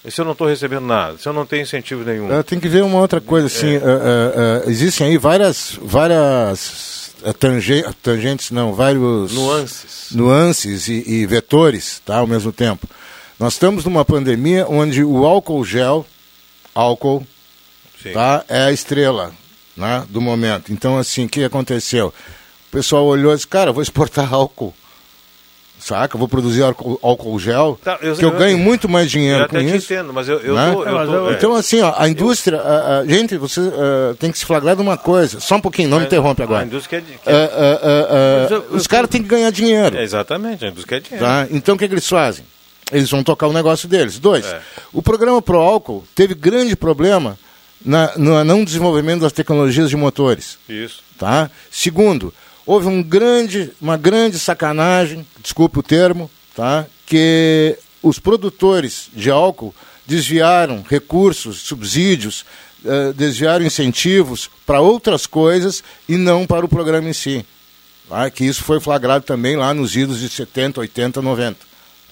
[0.09, 2.39] se eu não estou recebendo nada, se eu não tenho incentivo nenhum?
[2.39, 3.79] Uh, tem que ver uma outra coisa, assim, é.
[3.79, 7.08] uh, existem aí várias, várias
[7.39, 9.33] tange, tangentes, não, vários...
[9.33, 10.09] Nuances.
[10.13, 12.89] Nuances e, e vetores, tá, ao mesmo tempo.
[13.39, 16.05] Nós estamos numa pandemia onde o álcool gel,
[16.75, 17.27] álcool,
[18.03, 18.13] Sim.
[18.13, 19.33] tá, é a estrela
[19.77, 20.73] né, do momento.
[20.73, 22.09] Então, assim, o que aconteceu?
[22.69, 24.75] O pessoal olhou e disse, cara, vou exportar álcool.
[25.89, 26.19] Saca?
[26.19, 29.49] Vou produzir álcool, álcool gel, Tá, eu- que eu eu- ganho muito mais dinheiro Eu
[29.49, 29.93] com até te isso.
[29.93, 30.73] entendo, mas eu, eu né?
[30.73, 31.33] tô, eu mas tô- eu- é.
[31.33, 32.61] Então, assim, ó, a indústria.
[32.61, 35.41] a- a- gente, você ah, tem que se flagrar de uma coisa.
[35.41, 36.65] Só um pouquinho, não me interrompe A agora.
[36.67, 39.51] indústria quer, de- quer- Ah, ah, ah, ah, Mas eu- os caras têm que ganhar
[39.51, 39.97] dinheiro.
[39.97, 41.25] é, exatamente, a indústria quer dinheiro.
[41.27, 41.47] Tá?
[41.51, 42.45] Então o que, que eles fazem?
[42.93, 44.19] Eles vão tocar o negócio deles.
[44.19, 44.61] Dois, É.
[44.93, 47.39] o programa Pro Álcool teve grande problema
[47.85, 50.59] na, no não desenvolvimento das tecnologias de motores.
[50.69, 51.01] Isso.
[51.19, 51.51] Tá?
[51.71, 52.33] Segundo,
[52.69, 56.85] houve um grande, uma grande sacanagem, desculpe o termo, tá?
[57.07, 59.75] que os produtores de álcool
[60.07, 62.45] desviaram recursos, subsídios,
[62.85, 67.45] eh, desviaram incentivos para outras coisas e não para o programa em si.
[68.07, 68.29] Tá?
[68.31, 71.57] Que isso foi flagrado também lá nos idos de 70, 80, 90.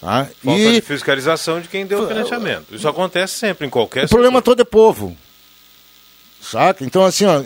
[0.00, 0.26] Tá?
[0.42, 2.74] Falta E de fiscalização de quem deu o financiamento.
[2.74, 4.56] Isso acontece sempre, em qualquer o problema setor.
[4.56, 5.16] todo é povo.
[6.50, 6.84] Saca?
[6.84, 7.44] Então, assim, ó, eh,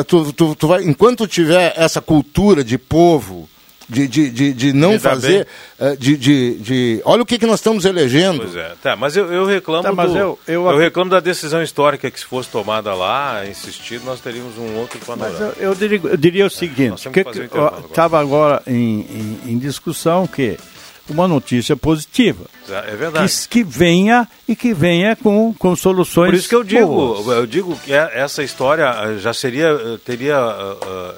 [0.00, 3.48] eh, tu, tu, tu vai, enquanto tiver essa cultura de povo,
[3.88, 5.46] de, de, de, de não fazer,
[5.78, 7.02] eh, de, de, de.
[7.04, 8.40] Olha o que, que nós estamos elegendo.
[8.40, 8.72] Pois é.
[8.82, 12.10] Tá, mas eu, eu reclamo Tá, mas do, eu- eu, eu- reclamo da decisão histórica
[12.10, 15.52] que se fosse tomada lá, insistido, nós teríamos um outro Mas panorama.
[15.58, 19.00] eu, eu diria, eu diria o seguinte, temos que que um estava agora em,
[19.44, 20.58] em, em discussão que
[21.08, 23.30] uma notícia positiva, É verdade.
[23.32, 27.26] que, que venha e que venha com, com soluções Por isso que eu digo, boas.
[27.36, 30.36] eu digo que é- essa história eh, já seria, eh, teria,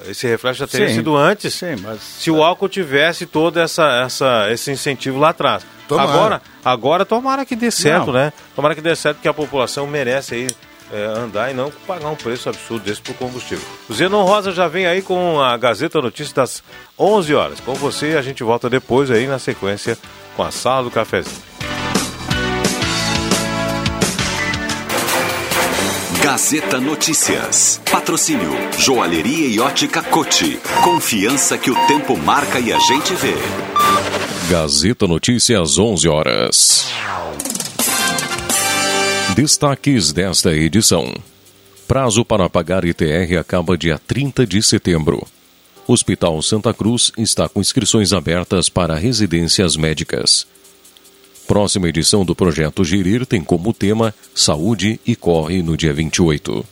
[0.05, 0.95] eh, esse reflexo já teria Sim.
[0.95, 5.63] sido antes, Sim, mas se o álcool tivesse todo essa, essa, esse incentivo lá atrás.
[5.87, 6.09] Tomara.
[6.11, 8.13] Agora, agora tomara que dê certo, Não.
[8.13, 8.33] né?
[8.53, 10.47] Tomara que dê certo, porque a população merece aí
[10.91, 13.63] eh, andar e não pagar um preço absurdo desse por combustível.
[13.89, 16.63] O Zenon Rosa já vem aí com a Gazeta Notícias das
[16.97, 17.59] 11 horas.
[17.59, 19.97] Com você, a gente volta depois aí na sequência
[20.35, 21.47] com a Sala do Cafezinho.
[26.21, 27.81] Gazeta Notícias.
[27.89, 30.59] Patrocínio Joalheria e Ótica Cote.
[30.83, 33.33] Confiança que o tempo marca e a gente vê.
[34.49, 36.91] Gazeta Notícias, 11 horas.
[39.41, 41.13] Destaques desta edição.
[41.87, 45.27] Prazo para pagar ITR acaba dia 30 de setembro.
[45.87, 50.47] Hospital Santa Cruz está com inscrições abertas para residências médicas.
[51.47, 56.65] Próxima edição do projeto Gerir tem como tema Saúde e corre no dia 28.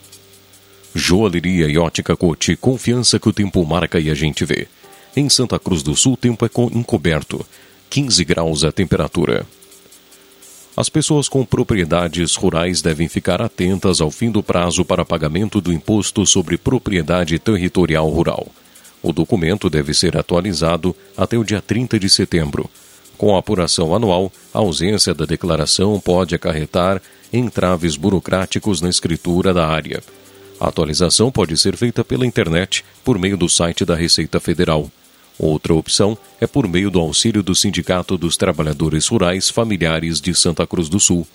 [0.96, 4.68] Joalheria e ótica Cote, confiança que o tempo marca e a gente vê.
[5.16, 7.46] Em Santa Cruz do Sul, o tempo é co- encoberto,
[7.92, 9.46] 15 graus a temperatura.
[10.78, 15.72] As pessoas com propriedades rurais devem ficar atentas ao fim do prazo para pagamento do
[15.72, 18.48] Imposto sobre Propriedade Territorial Rural.
[19.02, 22.70] O documento deve ser atualizado até o dia 30 de setembro.
[23.18, 29.66] Com a apuração anual, a ausência da declaração pode acarretar entraves burocráticos na escritura da
[29.66, 30.04] área.
[30.60, 34.92] A atualização pode ser feita pela internet por meio do site da Receita Federal.
[35.38, 40.66] Outra opção é por meio do auxílio do Sindicato dos Trabalhadores Rurais Familiares de Santa
[40.66, 41.28] Cruz do Sul.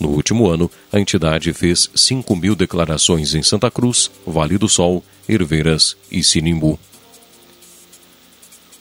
[0.00, 5.04] No último ano, a entidade fez 5 mil declarações em Santa Cruz, Vale do Sol,
[5.28, 6.78] Herveiras e Sinimbu.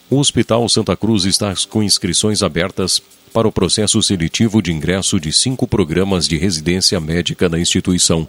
[0.09, 3.01] O Hospital Santa Cruz está com inscrições abertas
[3.33, 8.27] para o processo seletivo de ingresso de cinco programas de residência médica na instituição.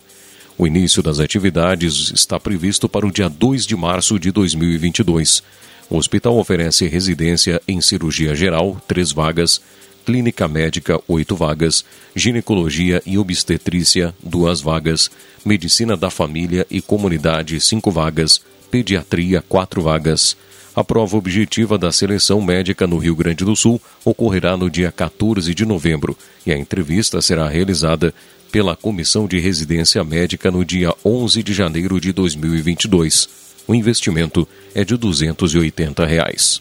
[0.57, 5.43] O início das atividades está previsto para o dia 2 de março de 2022.
[5.91, 9.61] O hospital oferece residência em cirurgia geral, três vagas,
[10.05, 15.11] clínica médica, oito vagas, ginecologia e obstetrícia, duas vagas,
[15.45, 20.37] medicina da família e comunidade, cinco vagas, pediatria, quatro vagas.
[20.77, 25.55] A prova objetiva da seleção médica no Rio Grande do Sul ocorrerá no dia 14
[25.55, 28.13] de novembro e a entrevista será realizada
[28.51, 33.44] pela Comissão de Residência Médica no dia 11 de janeiro de 2022.
[33.67, 36.61] O investimento é de 280 reais.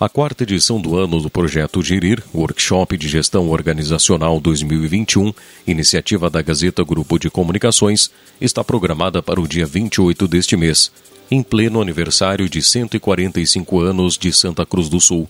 [0.00, 5.32] A quarta edição do ano do projeto Gerir, Workshop de Gestão Organizacional 2021,
[5.64, 10.90] iniciativa da Gazeta Grupo de Comunicações, está programada para o dia 28 deste mês
[11.30, 15.28] em pleno aniversário de 145 anos de Santa Cruz do Sul.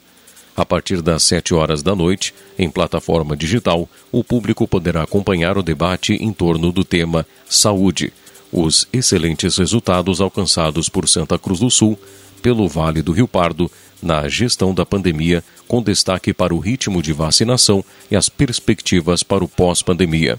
[0.56, 5.62] A partir das 7 horas da noite, em plataforma digital, o público poderá acompanhar o
[5.62, 8.12] debate em torno do tema Saúde,
[8.52, 11.98] os excelentes resultados alcançados por Santa Cruz do Sul
[12.42, 13.70] pelo Vale do Rio Pardo
[14.02, 19.44] na gestão da pandemia, com destaque para o ritmo de vacinação e as perspectivas para
[19.44, 20.38] o pós-pandemia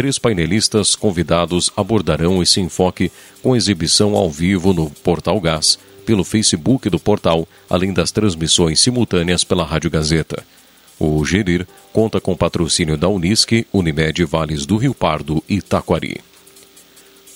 [0.00, 6.88] três painelistas convidados abordarão esse enfoque com exibição ao vivo no Portal Gás, pelo Facebook
[6.88, 10.42] do portal, além das transmissões simultâneas pela Rádio Gazeta.
[10.98, 16.29] O Gerir conta com patrocínio da Unisque, Unimed Vales do Rio Pardo e Taquari.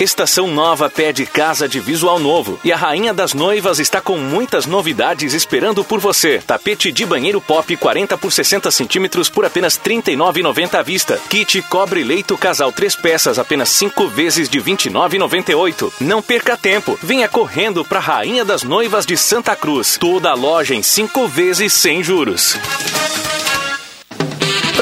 [0.00, 4.66] Estação Nova pede casa de visual novo e a Rainha das Noivas está com muitas
[4.66, 6.42] novidades esperando por você.
[6.44, 11.20] Tapete de banheiro pop 40 por 60 centímetros por apenas R$ 39,90 à vista.
[11.28, 15.92] Kit cobre leito casal três peças apenas 5 vezes de R$ 29,98.
[16.00, 19.96] Não perca tempo, venha correndo para Rainha das Noivas de Santa Cruz.
[19.98, 22.58] Toda a loja em 5 vezes sem juros.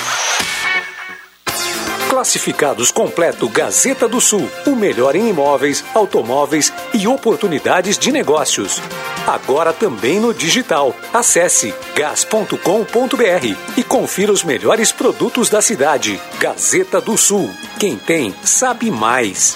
[2.11, 4.45] Classificados completo Gazeta do Sul.
[4.67, 8.81] O melhor em imóveis, automóveis e oportunidades de negócios.
[9.25, 10.93] Agora também no digital.
[11.13, 16.19] Acesse gas.com.br e confira os melhores produtos da cidade.
[16.37, 17.49] Gazeta do Sul.
[17.79, 19.55] Quem tem, sabe mais.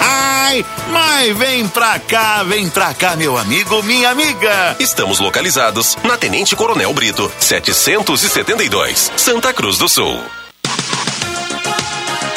[0.00, 4.76] Ai, mas vem pra cá, vem pra cá, meu amigo, minha amiga.
[4.78, 10.20] Estamos localizados na Tenente Coronel Brito, 772, Santa Cruz do Sul.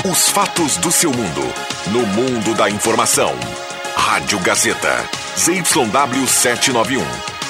[0.09, 1.53] Os fatos do seu mundo,
[1.87, 3.33] no mundo da informação.
[3.95, 5.03] Rádio Gazeta,
[5.37, 7.03] ZYW 791,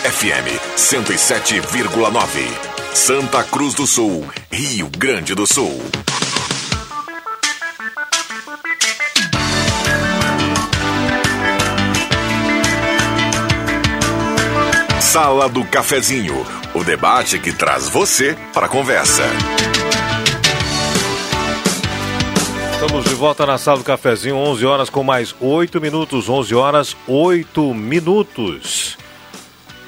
[0.03, 2.69] FM 107,9.
[2.93, 5.79] Santa Cruz do Sul, Rio Grande do Sul.
[15.11, 19.23] Sala do Cafezinho, o debate que traz você para a conversa.
[22.73, 26.97] Estamos de volta na sala do cafezinho, 11 horas com mais 8 minutos, 11 horas
[27.07, 28.99] 8 minutos.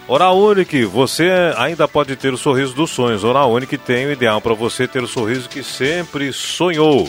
[0.07, 3.23] Oral Unique, você ainda pode ter o sorriso dos sonhos.
[3.23, 7.07] Oral Unique tem o ideal para você ter o sorriso que sempre sonhou.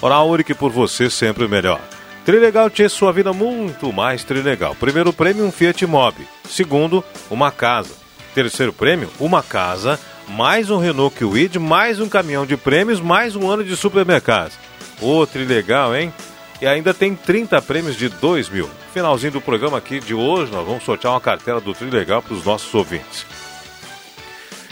[0.00, 1.80] Oral Unique por você sempre o melhor.
[2.24, 4.76] Trilegal tinha sua vida muito mais trilegal.
[4.76, 6.26] Primeiro prêmio, um Fiat Mobi.
[6.48, 7.94] Segundo, uma casa.
[8.34, 9.98] Terceiro prêmio, uma casa,
[10.28, 14.56] mais um Renault Kwid, mais um caminhão de prêmios, mais um ano de supermercados.
[15.00, 16.12] Ô, trilegal, hein?
[16.60, 18.70] E ainda tem 30 prêmios de 2 mil.
[18.94, 22.44] Finalzinho do programa aqui de hoje, nós vamos sortear uma cartela do Trilegal para os
[22.44, 23.26] nossos ouvintes.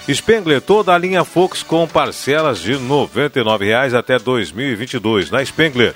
[0.09, 5.31] Spengler, toda a linha Fox com parcelas de R$ 99,00 até 2022.
[5.31, 5.95] Na Spengler,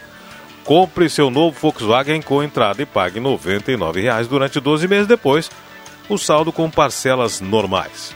[0.65, 5.51] Compre seu novo Volkswagen com entrada e pague R$ 99,00 durante 12 meses depois,
[6.09, 8.15] o saldo com parcelas normais.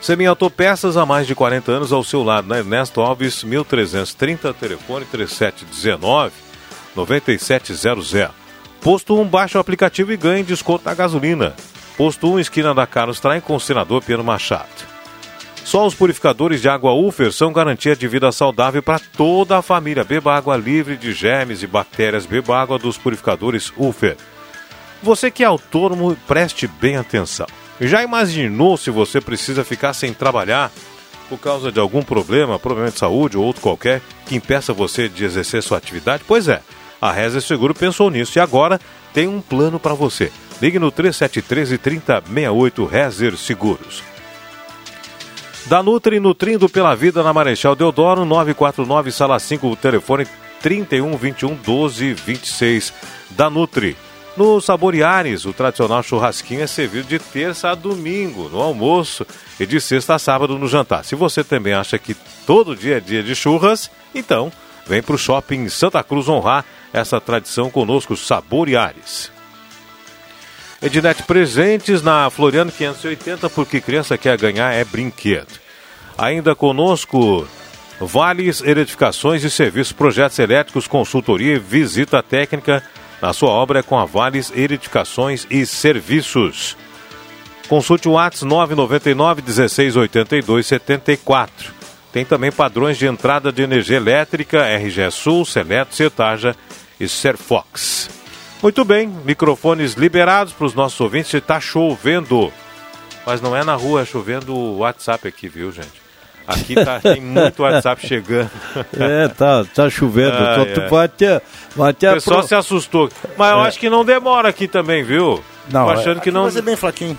[0.00, 6.32] Semi-autopeças há mais de 40 anos ao seu lado, na Ernesto Alves, 1330, telefone 3719
[6.96, 8.30] 9700.
[8.80, 11.54] Posto 1, baixe o aplicativo e ganhe desconto na gasolina.
[11.96, 14.91] Posto 1, esquina da Carlos Traem com o senador Pedro Machado.
[15.64, 20.04] Só os purificadores de água Ufer são garantia de vida saudável para toda a família.
[20.04, 22.26] Beba água livre de germes e bactérias.
[22.26, 24.16] Beba água dos purificadores Ufer.
[25.02, 27.46] Você que é autônomo, preste bem atenção.
[27.80, 30.70] Já imaginou se você precisa ficar sem trabalhar
[31.28, 35.24] por causa de algum problema, problema de saúde ou outro qualquer, que impeça você de
[35.24, 36.22] exercer sua atividade?
[36.26, 36.60] Pois é,
[37.00, 38.78] a Rezer Seguro pensou nisso e agora
[39.14, 40.30] tem um plano para você.
[40.60, 44.11] Ligue no 3713 3068 Rezer Seguros.
[45.66, 50.26] Da Nutri, nutrindo pela vida na Marechal Deodoro, 949, sala 5, telefone
[50.60, 52.92] 31 21 12 26.
[53.30, 53.96] Da Nutri.
[54.36, 59.26] No Saboreares, o tradicional churrasquinho é servido de terça a domingo, no almoço,
[59.60, 61.04] e de sexta a sábado no jantar.
[61.04, 62.14] Se você também acha que
[62.46, 64.50] todo dia é dia de churras, então
[64.86, 69.30] vem para o shopping Santa Cruz honrar essa tradição conosco, Saboreares.
[70.82, 75.60] Ednet Presentes na Floriano 580, porque criança quer ganhar é brinquedo.
[76.18, 77.46] Ainda conosco,
[78.00, 82.82] Vales Edificações e Serviços, Projetos Elétricos, Consultoria e Visita Técnica.
[83.20, 86.76] Na sua obra é com a Vales Edificações e Serviços.
[87.68, 91.72] Consulte o WhatsApp 999 1682 74.
[92.12, 96.56] Tem também padrões de entrada de energia elétrica, RGE Sul, Seleto, Cetaja
[96.98, 98.21] e Serfox.
[98.62, 101.34] Muito bem, microfones liberados para os nossos ouvintes.
[101.34, 102.52] Está chovendo,
[103.26, 106.00] mas não é na rua, é chovendo o WhatsApp aqui, viu, gente?
[106.46, 108.50] Aqui tá, tem muito WhatsApp chegando.
[108.98, 110.36] É, tá, tá chovendo.
[110.36, 110.88] Ah, tu é.
[110.88, 111.42] vai ter,
[111.74, 113.10] vai ter O pessoal apro- se assustou.
[113.36, 113.66] Mas eu É.
[113.68, 115.42] acho que não demora aqui também, viu?
[115.70, 116.42] Não, Tô é- achando que Aqui não.
[116.44, 117.18] vai ser bem fraquinho.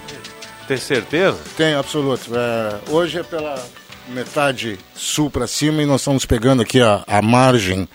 [0.67, 1.37] Tem certeza?
[1.57, 2.31] Tem, absoluto.
[2.33, 3.61] É, hoje é pela
[4.09, 7.87] metade sul para cima e nós estamos pegando aqui a, a margem.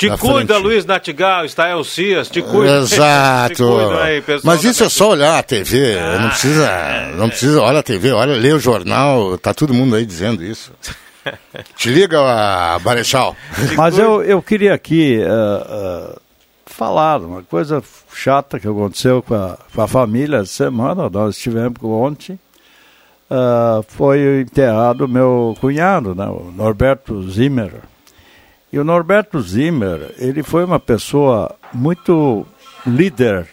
[0.00, 0.62] Te da cuida, frente.
[0.62, 2.78] Luiz Natigal, Stael Cias, te cuida.
[2.78, 3.52] Exato.
[3.54, 4.54] te cuida aí, pessoal.
[4.54, 8.34] Mas isso é só olhar a TV, não precisa, não precisa, olha a TV, olha,
[8.34, 10.72] lê o jornal, tá todo mundo aí dizendo isso.
[11.76, 13.36] Te liga, a Barechal.
[13.76, 16.16] Mas eu, eu queria aqui eh, eh,
[16.64, 21.10] falar uma coisa chata que aconteceu com a, com a família essa semana.
[21.10, 22.38] Nós estivemos ontem.
[23.30, 27.70] eh, foi enterrado meu cunhado, né, o Norberto Zimmer.
[28.72, 32.46] E o Norberto Zimmer, ele foi uma pessoa muito
[32.86, 33.48] líder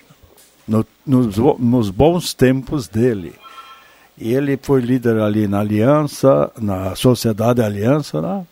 [0.68, 3.34] no- nos, nos bons tempos dele.
[4.18, 8.44] E ele foi líder ali na Aliança, na Sociedade Aliança, né?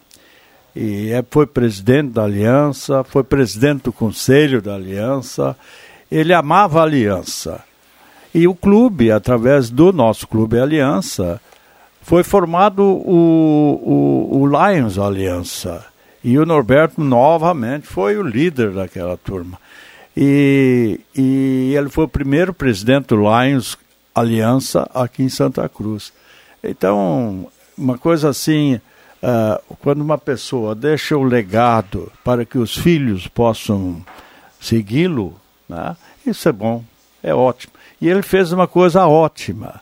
[0.75, 5.55] E é- foi presidente da Aliança, foi presidente do Conselho da Aliança.
[6.11, 7.63] Ele amava a Aliança.
[8.33, 11.39] E o clube, através do nosso clube Aliança,
[12.01, 15.85] foi formado o, o, o Lions Aliança.
[16.25, 19.59] E o Norberto novamente foi o líder daquela turma.
[20.17, 23.77] E, e ele foi o primeiro presidente do Lions
[24.15, 26.11] Aliança aqui em Santa Cruz.
[26.63, 27.47] Então,
[27.77, 28.81] uma coisa assim,
[29.21, 34.03] ah, quando uma pessoa deixa o legado para que os filhos possam
[34.59, 35.35] segui-lo,
[35.69, 35.95] né,
[36.25, 36.83] isso é bom,
[37.21, 37.73] é ótimo.
[38.01, 39.79] E ele fez uma coisa ótima,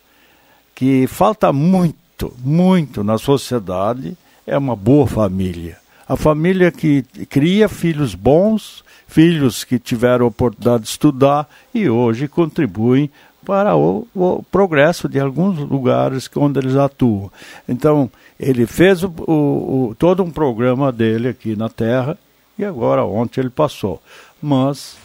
[0.75, 5.81] que falta muito, muito na sociedade, é uma boa família.
[6.13, 12.27] A família que cria filhos bons, filhos que tiveram a oportunidade de estudar e hoje
[12.27, 13.09] contribuem
[13.43, 17.31] para o, o progresso de alguns lugares onde eles atuam.
[17.67, 22.15] Então, ele fez o, o, todo um programa dele aqui na Terra
[22.59, 23.99] e agora ontem ele passou.
[24.39, 24.95] Mas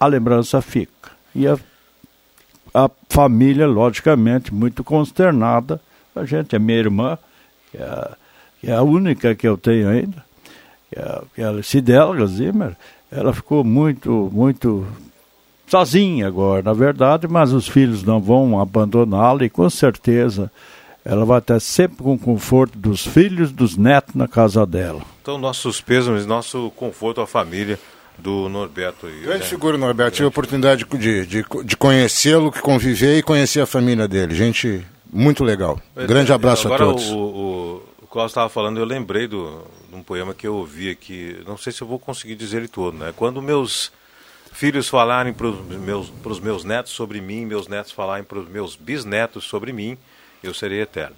[0.00, 1.12] a lembrança fica.
[1.32, 1.56] E a,
[2.74, 5.80] a família, logicamente, muito consternada.
[6.12, 7.16] A gente é minha irmã,
[7.70, 8.16] que é, a-
[8.60, 10.23] que é a única que eu tenho ainda,
[10.94, 12.76] que é, a- é Cidelga Zimmer.
[13.10, 14.86] Ela ficou muito, muito
[15.66, 20.50] sozinha agora, na verdade, mas os filhos não vão abandoná-la e com certeza
[21.04, 25.02] ela vai estar sempre com o conforto dos filhos, dos netos na casa dela.
[25.22, 27.78] Então, nossos pêsames, nosso conforto à família
[28.18, 29.06] do Norberto.
[29.06, 29.44] aí, Grande né?
[29.44, 30.12] figura, Norberto.
[30.16, 34.34] Tive a oportunidade de, de, de conhecê-lo, que conviver e conhecer a família dele.
[34.34, 34.82] Gente
[35.12, 35.78] muito legal.
[35.94, 37.08] Grande abraço Agora, a todos.
[37.10, 39.58] O, o, o Klaus estava falando, eu lembrei do,
[39.94, 42.96] um poema que eu ouvi aqui, não sei se eu vou conseguir dizer ele todo,
[42.96, 43.12] né?
[43.16, 43.92] Quando meus
[44.52, 48.48] filhos falarem para os meus, pros meus netos sobre mim, meus netos falarem para os
[48.48, 49.98] meus bisnetos sobre mim,
[50.42, 51.16] eu serei eterno.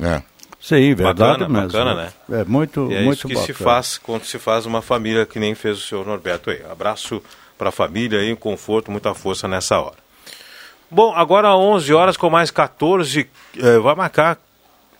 [0.00, 0.22] É.
[0.60, 1.72] Sim, verdade bacana, mesmo.
[1.72, 2.12] Bacana, né?
[2.40, 3.46] É muito, E é muito isso que bacana.
[3.58, 6.62] se faz quando se faz uma família que nem fez o senhor Norberto aí.
[6.70, 7.22] Abraço
[7.58, 9.96] para a família aí, conforto, muita força nessa hora.
[10.90, 14.38] Bom, agora 11 horas com mais 14, eh, vai marcar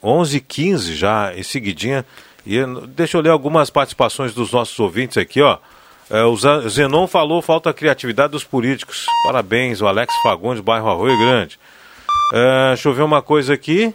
[0.03, 2.05] 11 15 já em seguidinha.
[2.47, 5.59] E eh, deixa eu ler algumas participações dos nossos ouvintes aqui, ó.
[6.09, 6.37] Eh, o
[6.69, 9.07] Zenon falou falta criatividade dos políticos.
[9.25, 11.59] Parabéns, o Alex Fagundes, bairro Arroio Grande.
[12.33, 13.93] Eh, deixa eu ver uma coisa aqui.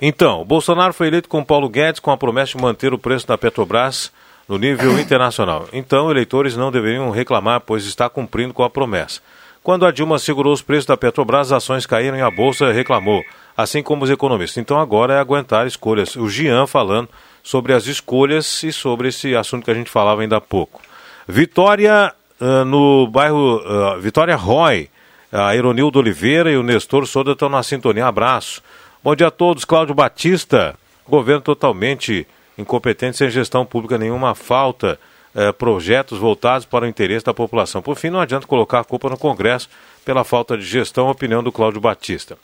[0.00, 3.38] Então, Bolsonaro foi eleito com Paulo Guedes com a promessa de manter o preço da
[3.38, 4.10] Petrobras
[4.48, 5.68] no nível internacional.
[5.72, 9.20] Então, eleitores não deveriam reclamar, pois está cumprindo com a promessa.
[9.62, 13.22] Quando a Dilma segurou os preços da Petrobras, as ações caíram e a Bolsa reclamou,
[13.56, 14.58] assim como os economistas.
[14.58, 16.16] Então agora é aguentar escolhas.
[16.16, 17.08] O Jean falando
[17.42, 20.80] sobre as escolhas e sobre esse assunto que a gente falava ainda há pouco.
[21.26, 24.88] Vitória uh, no bairro uh, Vitória Roy,
[25.30, 28.06] a Ironildo Oliveira e o Nestor Soda estão na sintonia.
[28.06, 28.62] Abraço.
[29.02, 29.64] Bom dia a todos.
[29.64, 30.74] Cláudio Batista,
[31.08, 32.26] governo totalmente
[32.56, 34.98] incompetente, sem gestão pública nenhuma, falta
[35.34, 37.82] uh, projetos voltados para o interesse da população.
[37.82, 39.68] Por fim, não adianta colocar a culpa no Congresso
[40.04, 42.36] pela falta de gestão, opinião do Cláudio Batista.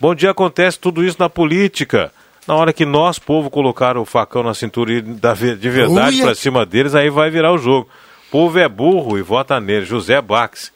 [0.00, 2.10] Bom dia, acontece tudo isso na política.
[2.46, 6.64] Na hora que nós, povo, colocar o facão na cintura e de verdade para cima
[6.64, 7.88] deles, aí vai virar o jogo.
[8.28, 9.84] O povo é burro e vota nele.
[9.84, 10.72] José Bax.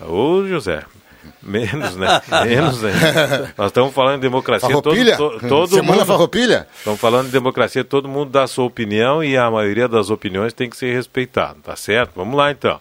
[0.00, 0.84] Ô, José,
[1.42, 2.20] Menos, né?
[2.46, 2.92] Menos, né?
[3.56, 4.68] Nós estamos falando de democracia.
[4.68, 5.16] Farroupilha?
[5.16, 6.66] Todo, to- todo Semana mundo, Farroupilha?
[6.76, 10.52] Estamos falando de democracia, todo mundo dá a sua opinião e a maioria das opiniões
[10.52, 12.12] tem que ser respeitada, tá certo?
[12.16, 12.80] Vamos lá então.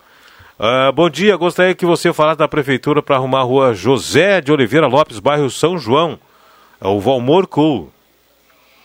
[0.59, 4.51] Ah, bom dia, gostaria que você falasse da prefeitura para arrumar a rua José de
[4.51, 6.17] Oliveira Lopes, bairro São João.
[6.81, 7.93] É o Valmor Cool.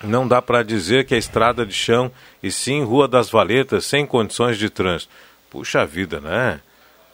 [0.04, 2.12] Não dá para dizer que é estrada de chão
[2.42, 5.10] e sim Rua das Valetas, sem condições de trânsito.
[5.48, 6.60] Puxa vida, né?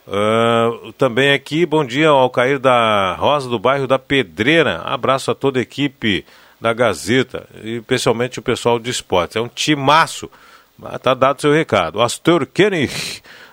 [0.08, 4.80] Ah, também aqui, bom dia ao Cair da Rosa do bairro da Pedreira.
[4.84, 6.26] Abraço a toda a equipe
[6.60, 9.36] da Gazeta, e especialmente o pessoal de esportes.
[9.36, 10.28] É um timaço.
[10.76, 12.00] Mas tá dado seu recado.
[12.00, 12.88] Astor Kenny,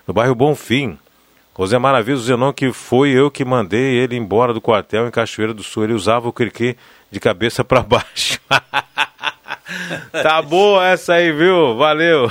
[0.06, 0.98] do bairro Bonfim.
[1.58, 5.64] José Maravilha Zenon, que foi eu que mandei ele embora do quartel em Cachoeira do
[5.64, 5.86] Sul.
[5.86, 6.76] Ele usava o criquê
[7.10, 8.40] de cabeça para baixo.
[10.12, 11.78] tá boa essa aí, viu?
[11.78, 12.30] Valeu.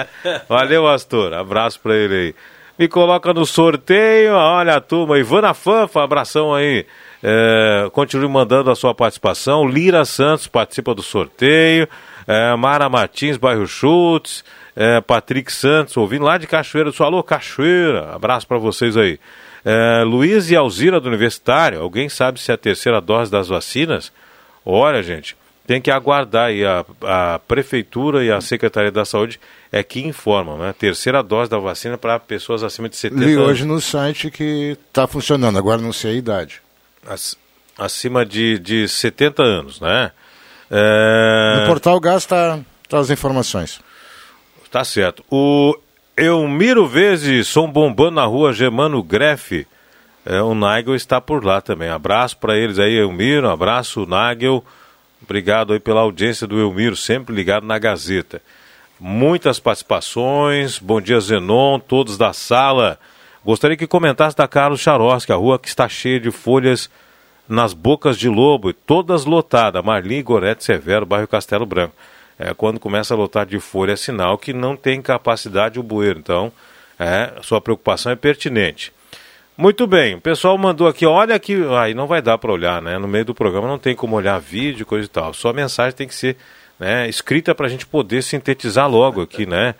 [0.46, 1.32] Valeu, Astor.
[1.32, 2.34] Abraço pra ele aí.
[2.78, 4.34] Me coloca no sorteio.
[4.34, 5.18] Olha a turma.
[5.18, 6.84] Ivana Fanfa, abração aí.
[7.22, 9.66] É, continue mandando a sua participação.
[9.66, 11.88] Lira Santos participa do sorteio.
[12.26, 14.44] É, Mara Martins, bairro Schultz.
[14.76, 17.06] É, Patrick Santos, ouvindo lá de Cachoeira do Sul.
[17.06, 18.14] Alô, Cachoeira.
[18.14, 19.18] Abraço pra vocês aí.
[19.64, 21.80] É, Luiz e Alzira do Universitário.
[21.80, 24.12] Alguém sabe se é a terceira dose das vacinas?
[24.64, 25.34] Olha, gente,
[25.66, 29.40] tem que aguardar aí a, a Prefeitura e a Secretaria da Saúde
[29.72, 30.74] é que informam, né?
[30.78, 33.48] Terceira dose da vacina para pessoas acima de 70 Li anos.
[33.48, 36.60] hoje no site que está funcionando, agora não sei a idade.
[37.08, 37.36] Ac-
[37.78, 40.10] acima de, de 70 anos, né?
[40.70, 41.60] É...
[41.60, 42.58] No portal Gás está
[42.88, 43.80] tá as informações.
[44.70, 45.24] Tá certo.
[45.30, 45.76] O
[46.16, 49.66] Elmiro Vezes, som bombando na rua Germano Grefe.
[50.24, 51.88] É, o Nagel está por lá também.
[51.88, 53.48] Abraço para eles aí, Elmiro.
[53.48, 54.64] Abraço, Nagel.
[55.22, 58.42] Obrigado aí pela audiência do Elmiro, sempre ligado na Gazeta.
[58.98, 60.78] Muitas participações.
[60.78, 62.98] Bom dia, Zenon, todos da sala.
[63.44, 66.90] Gostaria que comentasse da Carlos Charoski, a rua que está cheia de folhas
[67.48, 69.84] nas bocas de lobo, todas lotadas.
[69.84, 71.94] Marlim Gorete Severo, bairro Castelo Branco.
[72.38, 76.18] É, quando começa a lotar de folha, é sinal que não tem capacidade o bueiro.
[76.18, 76.52] Então,
[76.98, 78.92] é, sua preocupação é pertinente.
[79.56, 82.98] Muito bem, o pessoal mandou aqui, olha aqui, aí não vai dar para olhar, né?
[82.98, 85.32] No meio do programa não tem como olhar vídeo, coisa e tal.
[85.32, 86.36] Só a mensagem tem que ser
[86.78, 89.74] né, escrita para a gente poder sintetizar logo aqui, né?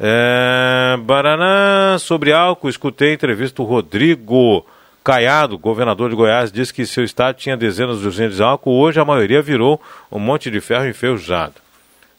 [0.00, 4.64] É, Baraná, sobre álcool, escutei a entrevista do Rodrigo
[5.04, 8.98] Caiado, governador de Goiás, disse que seu estado tinha dezenas de usinas de álcool, hoje
[8.98, 9.78] a maioria virou
[10.10, 11.67] um monte de ferro enferrujado.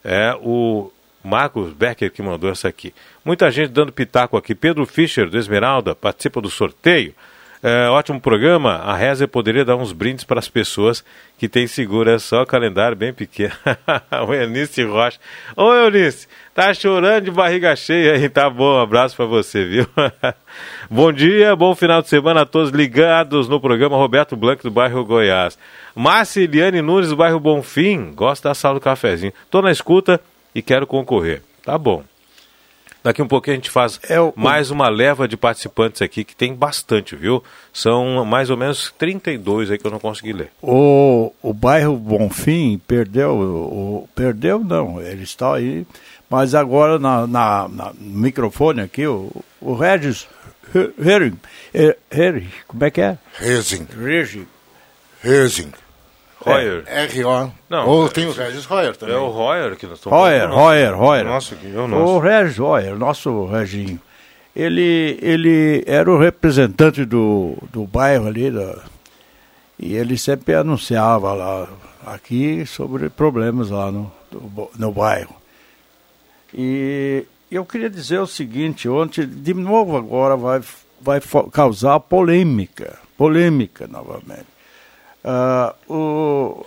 [0.04, 0.90] É o
[1.22, 2.94] Marcos Becker que mandou essa aqui.
[3.24, 4.54] Muita gente dando pitaco aqui.
[4.54, 7.14] Pedro Fischer, do Esmeralda, participa do sorteio.
[7.62, 8.76] É, ótimo programa.
[8.76, 11.04] A Reza poderia dar uns brindes para as pessoas
[11.38, 12.08] que têm seguro.
[12.08, 13.52] É só calendário bem pequeno.
[14.26, 15.18] o Eunice Rocha.
[15.54, 18.28] Ô, Eunice, tá chorando de barriga cheia aí.
[18.30, 19.86] Tá bom, um abraço para você, viu?
[20.90, 25.04] bom dia, bom final de semana a todos ligados no programa Roberto Blanco do bairro
[25.04, 25.58] Goiás.
[25.94, 28.12] Márcia Eliane Nunes do bairro Bonfim.
[28.14, 29.34] Gosta da sala do cafezinho.
[29.50, 30.18] Tô na escuta
[30.54, 31.42] e quero concorrer.
[31.62, 32.02] Tá bom.
[33.02, 33.98] Daqui um pouquinho a gente faz
[34.36, 37.42] mais uma leva de participantes aqui, que tem bastante, viu?
[37.72, 40.50] São mais ou menos 32 aí que eu não consegui ler.
[40.60, 45.86] O, o bairro Bonfim perdeu, o, perdeu não, ele está aí,
[46.28, 49.30] mas agora na, na, na- no microfone aqui, o,
[49.60, 50.28] o Regis
[50.74, 51.38] He- Hering,
[52.12, 53.16] Hering, como é que é?
[53.38, 53.86] Rezing.
[53.98, 54.44] Regis.
[55.22, 55.72] Rezing.
[56.40, 56.84] Royer.
[56.86, 57.52] É, R-O.
[57.68, 59.14] Não, Ou é- tem o Regis Royer também.
[59.14, 60.54] É o Royer que nós estamos Royer, falando.
[60.58, 61.24] Royer, Royer.
[61.26, 62.18] Nossa, que é o O nosso.
[62.18, 64.00] Regis Royer, nosso Reginho.
[64.56, 68.78] Ele, ele era o representante do, do bairro ali, da,
[69.78, 71.68] e ele sempre anunciava lá,
[72.06, 75.34] aqui, sobre problemas lá no, do- no bairro.
[76.52, 80.60] E eu queria dizer o seguinte, ontem, de novo agora, vai,
[81.00, 81.20] vai
[81.52, 84.49] causar polêmica, polêmica novamente.
[85.24, 86.64] Ah, o,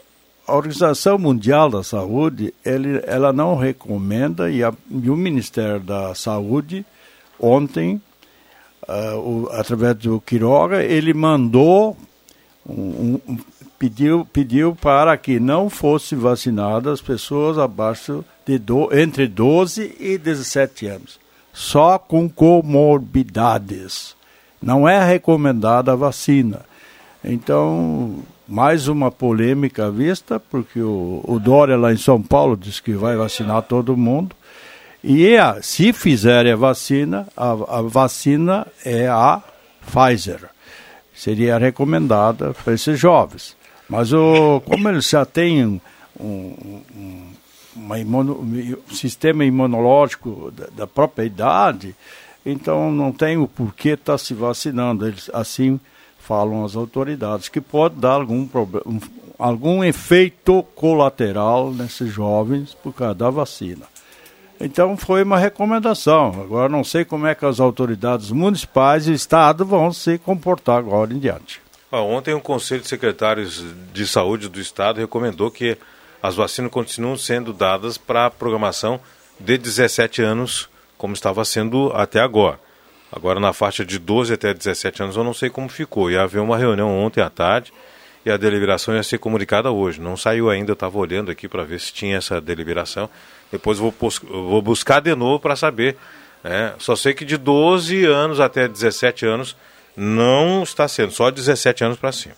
[0.48, 6.14] a Organização Mundial da Saúde, ele, ela não recomenda, e, a- e o Ministério da
[6.14, 6.86] Saúde,
[7.40, 8.02] ontem,
[8.88, 11.98] uh, o, através do Quiroga, ele mandou,
[12.68, 13.38] um, um,
[13.80, 20.86] pediu, pediu para que não fossem vacinadas pessoas abaixo de do, entre 12 e 17
[20.88, 21.20] anos,
[21.54, 24.16] só com comorbidades.
[24.62, 26.62] Não é recomendada a vacina.
[27.24, 32.82] Então, mais uma polêmica à vista, porque o, o Dória lá em São Paulo disse
[32.82, 34.36] que vai vacinar todo mundo.
[35.04, 39.42] E a, se fizerem a vacina, a, a vacina é a
[39.86, 40.50] Pfizer.
[41.14, 43.56] Seria recomendada para esses jovens.
[43.90, 45.80] Mas o, como eles já têm um,
[46.20, 47.32] um,
[47.76, 51.96] uma imuno, um sistema imunológico da, da, própria idade,
[52.46, 55.08] então não tem o porquê estar tá se vacinando.
[55.08, 55.80] Eles, assim
[56.26, 59.02] falam as autoridades, que pode dar algum, problema,
[59.38, 63.86] algum efeito colateral nesses jovens por causa da vacina.
[64.60, 66.30] Então foi uma recomendação.
[66.42, 71.14] Agora não sei como é que as autoridades municipais e Estado vão se comportar agora
[71.14, 71.62] em diante.
[71.92, 73.64] Ontem o Conselho de Secretários
[73.94, 75.78] de Saúde do Estado recomendou que
[76.22, 79.00] as vacinas continuam sendo dadas para a programação
[79.40, 82.60] de 17 anos, como estava sendo até agora.
[83.16, 86.10] Agora na faixa de 12 até 17 anos eu não sei como ficou.
[86.10, 87.72] Ia haver uma reunião ontem à tarde
[88.26, 90.02] e a deliberação ia ser comunicada hoje.
[90.02, 93.08] Não saiu ainda, eu estava olhando aqui para ver se tinha essa deliberação.
[93.52, 93.94] Depois vou,
[94.30, 95.96] vou buscar de novo para saber.
[96.44, 96.74] Né?
[96.80, 99.56] Só sei que de 12 anos até 17 anos
[99.96, 102.36] não está sendo, só 17 anos para cima.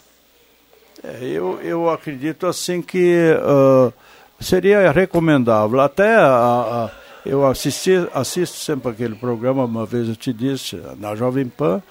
[1.02, 3.94] É, eu, eu acredito assim que uh,
[4.40, 5.80] seria recomendável.
[5.80, 6.92] Até a, a,
[7.26, 11.82] eu assisti, assisto sempre aquele programa, uma vez eu te disse, na Jovem Pan,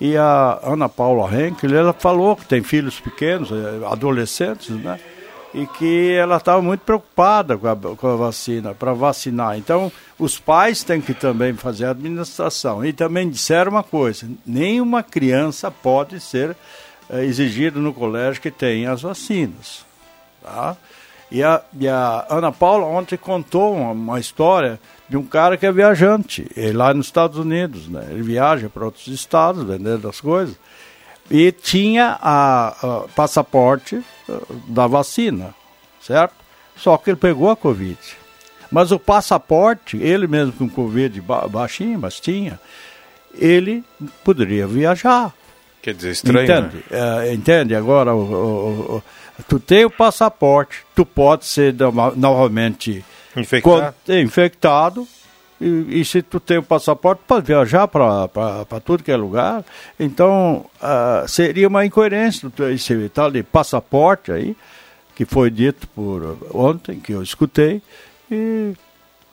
[0.00, 4.98] e a Ana Paula Henkel, ela falou que tem filhos pequenos, eh, adolescentes, né?
[5.52, 9.58] E que ela estava muito preocupada com a, com a vacina, para vacinar.
[9.58, 12.84] Então, os pais têm que também fazer a administração.
[12.84, 16.54] E também disseram uma coisa: nenhuma criança pode ser
[17.10, 19.84] é, exigido no colégio que tenha as vacinas.
[20.42, 20.76] Tá?
[21.30, 25.66] E a, e a Ana Paula ontem contou uma, uma, história de um cara que
[25.66, 28.06] é viajante, ele lá nos Estados Unidos, né?
[28.10, 30.56] Ele viaja para outros estados vendendo as coisas.
[31.30, 34.32] E tinha a, a passaporte eh,
[34.68, 35.54] da vacina,
[36.00, 36.34] certo?
[36.74, 37.98] Só que ele pegou a Covid.
[38.70, 42.58] Mas o passaporte, ele mesmo com Covid baixinho, mas tinha,
[43.34, 43.84] ele
[44.24, 45.34] poderia viajar.
[45.82, 46.84] Quer dizer, estranho, Entende?
[46.90, 47.28] Né?
[47.28, 47.74] É, entende?
[47.74, 49.02] Agora, o, o, o,
[49.46, 51.74] tu tem o passaporte, tu pode ser
[52.16, 53.04] novamente
[53.36, 55.08] infectado, infectado
[55.60, 59.64] e, e, se tu tem o passaporte, pode viajar para tudo que é lugar.
[59.98, 64.56] Então, uh, seria uma incoerência esse tal de passaporte aí,
[65.16, 67.82] que foi dito por ontem, que eu escutei,
[68.30, 68.72] e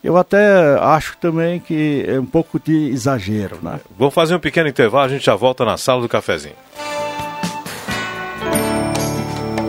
[0.03, 3.79] eu até acho também que é um pouco de exagero, né?
[3.97, 6.55] Vamos fazer um pequeno intervalo, a gente já volta na sala do cafezinho.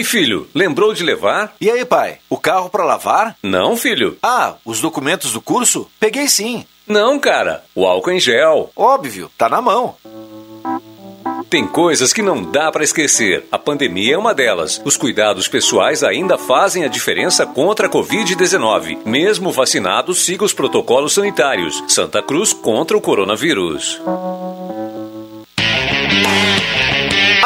[0.00, 1.54] Oi, filho, lembrou de levar?
[1.60, 3.36] E aí, pai, o carro para lavar?
[3.42, 4.16] Não, filho.
[4.22, 5.90] Ah, os documentos do curso?
[6.00, 6.64] Peguei sim.
[6.86, 8.70] Não, cara, o álcool em gel.
[8.74, 9.94] Óbvio, tá na mão.
[11.50, 13.44] Tem coisas que não dá para esquecer.
[13.52, 14.80] A pandemia é uma delas.
[14.86, 19.04] Os cuidados pessoais ainda fazem a diferença contra a Covid-19.
[19.04, 21.84] Mesmo vacinado, siga os protocolos sanitários.
[21.88, 24.00] Santa Cruz contra o coronavírus.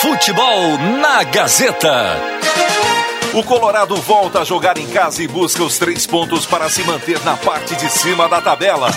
[0.00, 2.18] Futebol na Gazeta.
[3.32, 7.18] O Colorado volta a jogar em casa e busca os três pontos para se manter
[7.24, 8.90] na parte de cima da tabela.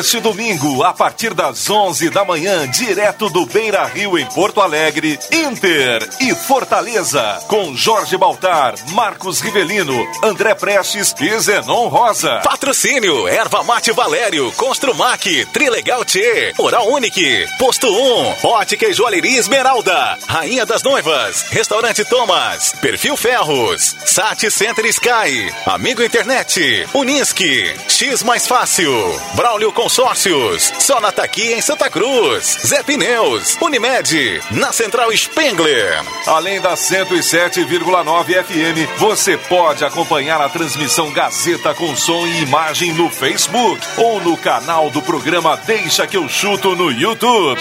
[0.00, 5.18] Neste domingo, a partir das 11 da manhã, direto do Beira Rio em Porto Alegre,
[5.30, 12.40] Inter e Fortaleza, com Jorge Baltar, Marcos Rivelino, André Prestes e Zenon Rosa.
[12.42, 20.16] Patrocínio, Erva Mate Valério, Construmac, Trilegal T, Oral Unique, Posto 1, Ótica e Joalheria Esmeralda,
[20.26, 28.46] Rainha das Noivas, Restaurante Thomas, Perfil Ferros, Sat Center Sky, Amigo Internet, Unisque, X Mais
[28.46, 28.96] Fácil,
[29.34, 36.00] Braulio Consórcios, Sonata aqui em Santa Cruz, Zé Pneus, Unimed, na Central Spengler.
[36.28, 43.10] Além da 107,9 FM, você pode acompanhar a transmissão Gazeta com som e imagem no
[43.10, 47.60] Facebook ou no canal do programa Deixa que eu chuto no YouTube.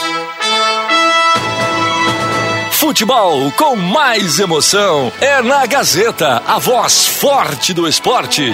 [2.73, 8.53] Futebol com mais emoção é na Gazeta, a voz forte do esporte.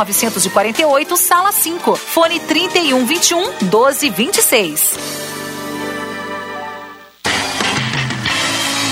[0.05, 1.95] 948, sala 5.
[1.95, 5.40] Fone 3121 1226.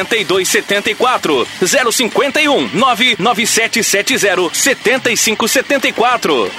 [0.00, 1.46] 8274
[1.92, 6.50] 051 99770 7574.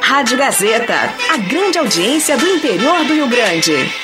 [0.00, 4.03] Rádio Gazeta, a grande audiência do interior do Rio Grande.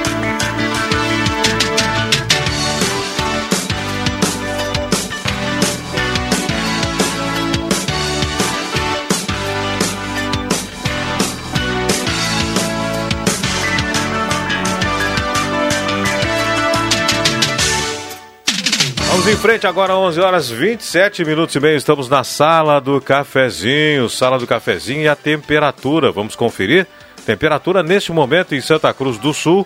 [19.31, 21.77] Em frente agora, 11 horas 27 minutos e meio.
[21.77, 26.11] Estamos na sala do cafezinho, sala do cafezinho e a temperatura.
[26.11, 26.85] Vamos conferir?
[27.25, 29.65] Temperatura neste momento em Santa Cruz do Sul,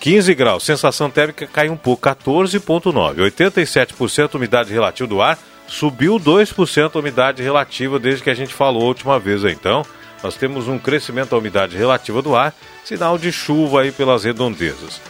[0.00, 0.64] 15 graus.
[0.64, 3.30] Sensação térmica caiu um pouco, 14,9.
[3.30, 5.38] 87% umidade relativa do ar,
[5.68, 9.44] subiu 2% a umidade relativa desde que a gente falou a última vez.
[9.44, 9.86] Então,
[10.20, 12.52] nós temos um crescimento da umidade relativa do ar,
[12.84, 15.00] sinal de chuva aí pelas redondezas.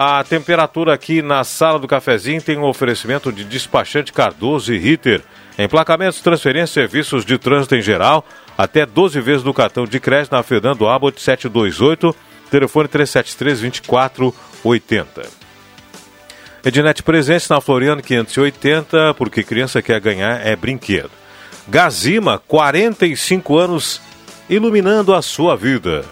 [0.00, 5.24] A temperatura aqui na sala do cafezinho tem um oferecimento de despachante Cardoso e Ritter.
[5.58, 8.24] Emplacamentos, transferências, serviços de trânsito em geral,
[8.56, 12.14] até 12 vezes no cartão de crédito na Fernando Abbott 728,
[12.48, 15.26] telefone 373-2480.
[16.64, 21.10] Ednet Presente na Floriano 580, porque criança quer ganhar é brinquedo.
[21.66, 24.00] Gazima, 45 anos,
[24.48, 26.04] iluminando a sua vida.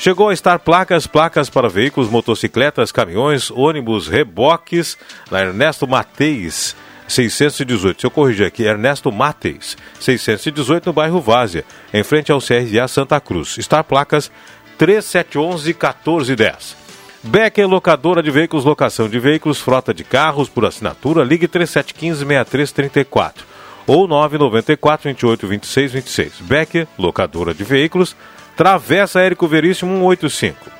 [0.00, 4.96] Chegou a estar placas, placas para veículos, motocicletas, caminhões, ônibus, reboques,
[5.30, 6.74] na Ernesto Mateis,
[7.06, 8.00] 618.
[8.00, 13.20] Se eu corrigir aqui, Ernesto Mateis, 618 no bairro Várzea, em frente ao CRA Santa
[13.20, 13.58] Cruz.
[13.58, 14.32] Estar placas
[14.78, 16.76] 3711 1410.
[17.22, 23.44] Becker Locadora de Veículos, locação de veículos, frota de carros por assinatura, ligue 3715 6334
[23.86, 26.32] ou 994 28 26 26.
[26.40, 28.16] Becker Locadora de Veículos,
[28.60, 30.70] Travessa Érico Veríssimo 185.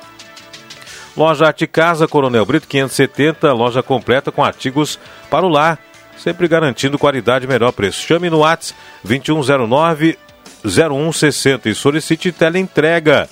[1.17, 4.99] Loja Arte Casa, Coronel Brito 570, loja completa com artigos
[5.31, 5.79] para o lar,
[6.15, 8.05] sempre garantindo qualidade e melhor preço.
[8.05, 10.15] Chame no WhatsApp 2109
[10.63, 13.27] 0160 e solicite teleentrega.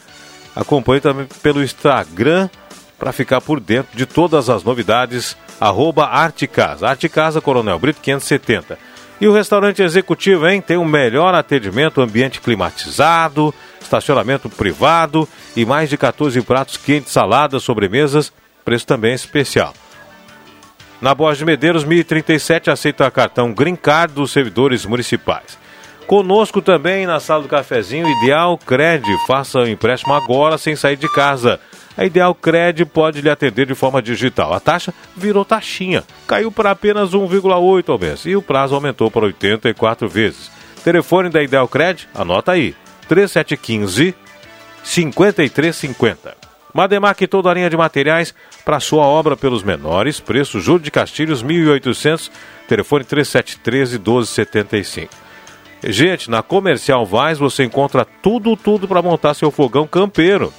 [0.56, 2.50] Acompanhe também pelo Instagram
[2.97, 5.38] para ficar por dentro de todas as novidades.
[5.62, 6.88] Arroba Arte Casa.
[6.88, 8.80] Arte Casa, Coronel Brito 570.
[9.22, 10.60] E o restaurante executivo, hein?
[10.60, 13.54] Tem o melhor atendimento, ambiente climatizado,
[13.90, 18.32] estacionamento privado e mais de 14 pratos quentes, saladas, sobremesas,
[18.64, 19.74] preço também especial.
[21.02, 25.58] Na Borges de Medeiros, 1037, aceita cartão Green Card dos servidores municipais.
[26.06, 29.06] Conosco também na sala do cafezinho, Ideal Cred.
[29.26, 31.60] Faça o empréstimo agora sem sair de casa.
[31.96, 34.54] A Ideal Cred pode lhe atender de forma digital.
[34.54, 39.26] A taxa virou taxinha, caiu para apenas 1,8 ao mês e o prazo aumentou para
[39.26, 40.52] 84 vezes.
[40.84, 42.76] Telefone da Ideal Cred, anota aí:
[43.10, 44.16] 3715
[44.84, 46.38] 5350.
[46.74, 48.34] Mademac toda a linha de materiais
[48.64, 50.64] para sua obra pelos menores preços.
[50.64, 52.32] Júlio de Castilhos 1800,
[52.68, 55.14] telefone 3713 1275.
[55.84, 60.53] Gente, na Comercial Vaz você encontra tudo, tudo para montar seu fogão campeiro.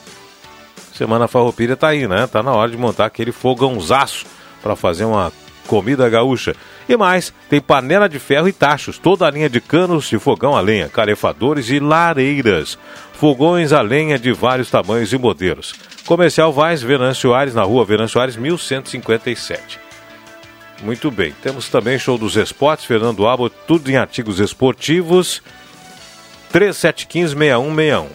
[0.93, 2.27] Semana Farroupilha tá aí, né?
[2.27, 4.27] Tá na hora de montar aquele fogãozaço
[4.63, 5.33] para fazer uma
[5.67, 6.55] comida gaúcha.
[6.91, 10.57] E mais, tem panela de ferro e tachos, toda a linha de canos de fogão
[10.57, 12.77] a lenha, calefadores e lareiras.
[13.13, 15.73] Fogões a lenha de vários tamanhos e modelos.
[16.05, 19.79] Comercial Vaz, Venâncio Aires, na rua Venâncio Aires, 1157.
[20.83, 21.33] Muito bem.
[21.41, 25.45] Temos também show dos esportes, Fernando Abo, tudo em artigos esportivos.
[26.53, 28.07] 3715-6161.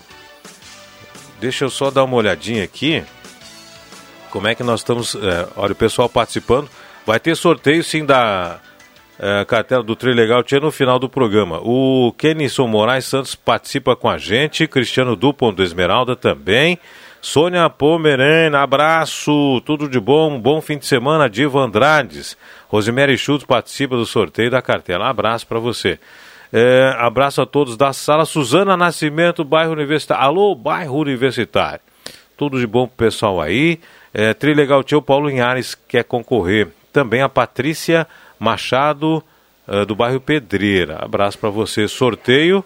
[1.40, 3.02] Deixa eu só dar uma olhadinha aqui.
[4.32, 5.16] Como é que nós estamos.
[5.16, 6.70] É, olha, o pessoal participando.
[7.06, 8.60] Vai ter sorteio sim da
[9.20, 11.60] é, cartela do Tri Legal no final do programa.
[11.62, 14.68] O Kenison Moraes Santos participa com a gente.
[14.68, 16.80] Cristiano Dupont do Esmeralda também.
[17.22, 22.38] Sônia Pomerana, abraço, tudo de bom, bom fim de semana, Diva Andrades.
[22.68, 25.10] Rosemary Schultz participa do sorteio da cartela.
[25.10, 26.00] Abraço para você.
[26.54, 28.26] É, abraço a todos da sala.
[28.26, 30.24] Suzana Nascimento, bairro Universitário.
[30.24, 31.82] Alô, bairro Universitário.
[32.38, 33.80] Tudo de bom pro pessoal aí.
[34.14, 36.68] É, Trilegal Tio Paulo Linhares quer concorrer.
[36.96, 38.08] Também a Patrícia
[38.40, 39.22] Machado,
[39.68, 40.98] uh, do bairro Pedreira.
[41.04, 41.90] Abraço para você.
[41.90, 42.64] Sorteio.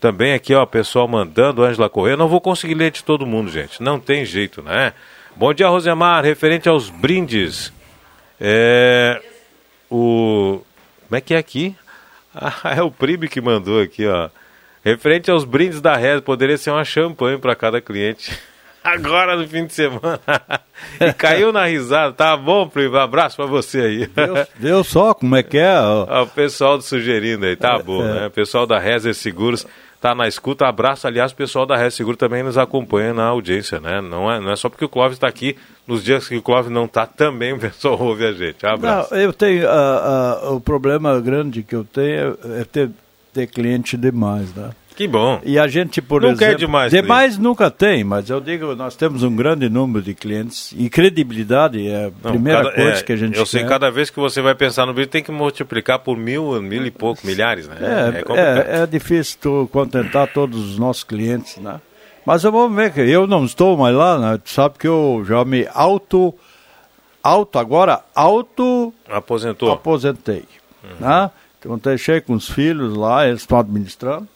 [0.00, 2.16] Também aqui, ó, pessoal mandando, Ângela Corrêa.
[2.16, 3.82] Não vou conseguir ler de todo mundo, gente.
[3.82, 4.94] Não tem jeito, né?
[5.36, 6.24] Bom dia, Rosemar.
[6.24, 7.70] Referente aos brindes.
[8.40, 9.20] É.
[9.90, 10.62] O.
[11.06, 11.76] Como é que é aqui?
[12.38, 14.28] Ah, é o Pribe que mandou aqui, ó.
[14.84, 18.38] Referente aos brindes da Red, poderia ser uma champanhe para cada cliente.
[18.86, 20.20] Agora no fim de semana.
[21.00, 22.12] e caiu na risada.
[22.12, 22.96] Tá bom, Pribe?
[22.96, 24.06] Abraço para você aí.
[24.06, 25.78] Deu, deu, só como é que é?
[25.80, 28.12] o pessoal sugerindo aí, tá é, bom, é.
[28.14, 28.26] né?
[28.28, 29.66] O pessoal da Rezer Seguros
[30.00, 30.66] tá na escuta.
[30.66, 34.00] Abraço, aliás, o pessoal da Red Seguro também nos acompanha na audiência, né?
[34.00, 35.56] Não é, não é só porque o Clóvis está aqui,
[35.86, 38.64] nos dias que o Clóvis não está, também o pessoal ouve a gente.
[38.64, 39.12] Abraço.
[39.12, 42.90] Não, eu tenho, uh, uh, o problema grande que eu tenho é ter,
[43.32, 44.70] ter cliente demais, né?
[44.96, 45.38] Que bom.
[45.44, 46.46] E a gente, por não exemplo...
[46.46, 46.90] quer demais.
[46.90, 47.42] Demais cliente.
[47.42, 52.06] nunca tem, mas eu digo, nós temos um grande número de clientes e credibilidade é
[52.06, 53.50] a não, primeira cada, coisa é, que a gente Eu quer.
[53.50, 56.86] sei, cada vez que você vai pensar no vídeo tem que multiplicar por mil, mil
[56.86, 57.76] e pouco, milhares, né?
[57.78, 61.78] É, é, é difícil tu contentar todos os nossos clientes, né?
[62.24, 64.40] Mas eu vou ver que eu não estou mais lá, né?
[64.42, 66.34] Tu sabe que eu já me auto...
[67.22, 68.94] Auto agora, auto...
[69.10, 69.72] Aposentou.
[69.72, 70.44] Aposentei,
[70.82, 71.06] uhum.
[71.06, 71.30] né?
[71.58, 74.26] Então deixei com os filhos lá, eles estão administrando.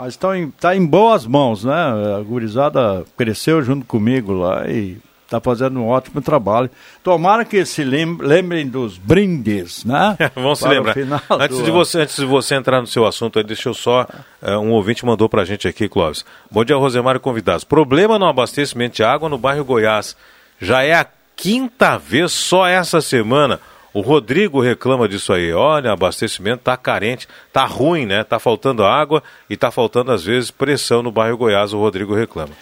[0.00, 1.74] Mas está em, tá em boas mãos, né?
[1.74, 4.96] A gurizada cresceu junto comigo lá e
[5.26, 6.70] está fazendo um ótimo trabalho.
[7.04, 10.16] Tomara que se lembrem dos brindes, né?
[10.34, 10.94] Vamos se lembrar.
[11.28, 11.64] Antes, do...
[11.64, 14.06] de você, antes de você entrar no seu assunto, aí, deixa eu só.
[14.40, 16.24] Uh, um ouvinte mandou para a gente aqui, Clóvis.
[16.50, 17.62] Bom dia, Rosemário convidados.
[17.62, 20.16] Problema no abastecimento de água no bairro Goiás.
[20.58, 23.60] Já é a quinta vez só essa semana.
[23.92, 25.52] O Rodrigo reclama disso aí.
[25.52, 28.22] Olha, abastecimento tá carente, tá ruim, né?
[28.22, 31.72] Tá faltando água e tá faltando às vezes pressão no bairro Goiás.
[31.72, 32.52] O Rodrigo reclama.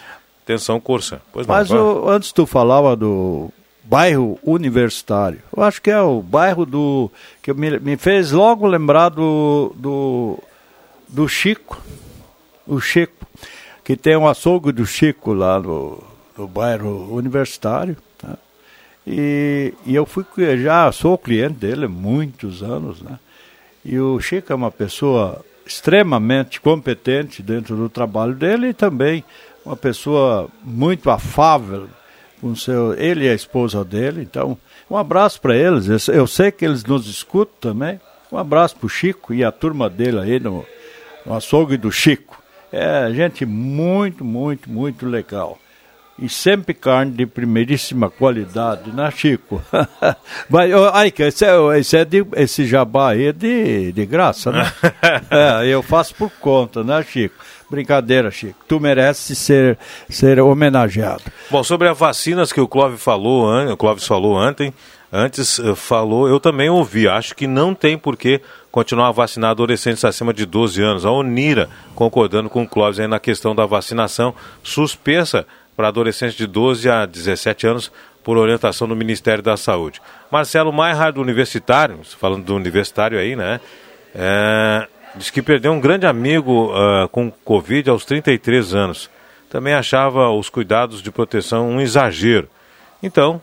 [0.43, 1.21] Atenção, Cursa.
[1.31, 3.51] Pois não, Mas o, antes tu falava do
[3.83, 5.39] bairro universitário.
[5.55, 7.11] Eu acho que é o bairro do
[7.41, 10.39] que me, me fez logo lembrar do, do
[11.09, 11.81] do Chico,
[12.67, 13.25] o Chico,
[13.83, 16.03] que tem um açougue do Chico lá no,
[16.37, 17.97] no bairro universitário.
[19.11, 20.23] E, e eu fui
[20.61, 23.17] já sou cliente dele há muitos anos, né?
[23.83, 29.23] E o Chico é uma pessoa extremamente competente dentro do trabalho dele e também
[29.65, 31.87] uma pessoa muito afável
[32.39, 34.21] com seu ele e a esposa dele.
[34.21, 34.55] Então,
[34.87, 36.07] um abraço para eles.
[36.07, 37.99] Eu sei que eles nos escutam também.
[38.31, 40.63] Um abraço para o Chico e a turma dele aí no,
[41.25, 42.43] no açougue do Chico.
[42.71, 45.57] É gente muito, muito, muito legal
[46.21, 49.61] e sempre carne de primeiríssima qualidade, né, Chico?
[50.49, 54.71] Mas, ai, esse, é, esse, é de, esse jabá aí é de, de graça, né?
[55.31, 57.35] é, eu faço por conta, né, Chico?
[57.69, 58.59] Brincadeira, Chico.
[58.67, 59.77] Tu mereces ser,
[60.09, 61.23] ser homenageado.
[61.51, 64.73] Bom, sobre as vacinas que o Clóvis falou, o Clóvis falou ontem,
[65.11, 67.07] antes uh, falou, eu também ouvi.
[67.07, 68.41] Acho que não tem por que
[68.71, 71.05] continuar a vacinar adolescentes acima de 12 anos.
[71.05, 75.45] A Unira, concordando com o Clóvis aí na questão da vacinação, suspensa
[75.79, 77.89] para adolescentes de 12 a 17 anos
[78.21, 80.01] por orientação do Ministério da Saúde.
[80.29, 83.61] Marcelo Maihard, do Universitário, falando do Universitário aí, né?
[84.13, 89.09] É, diz que perdeu um grande amigo uh, com Covid aos 33 anos.
[89.49, 92.49] Também achava os cuidados de proteção um exagero.
[93.01, 93.39] Então,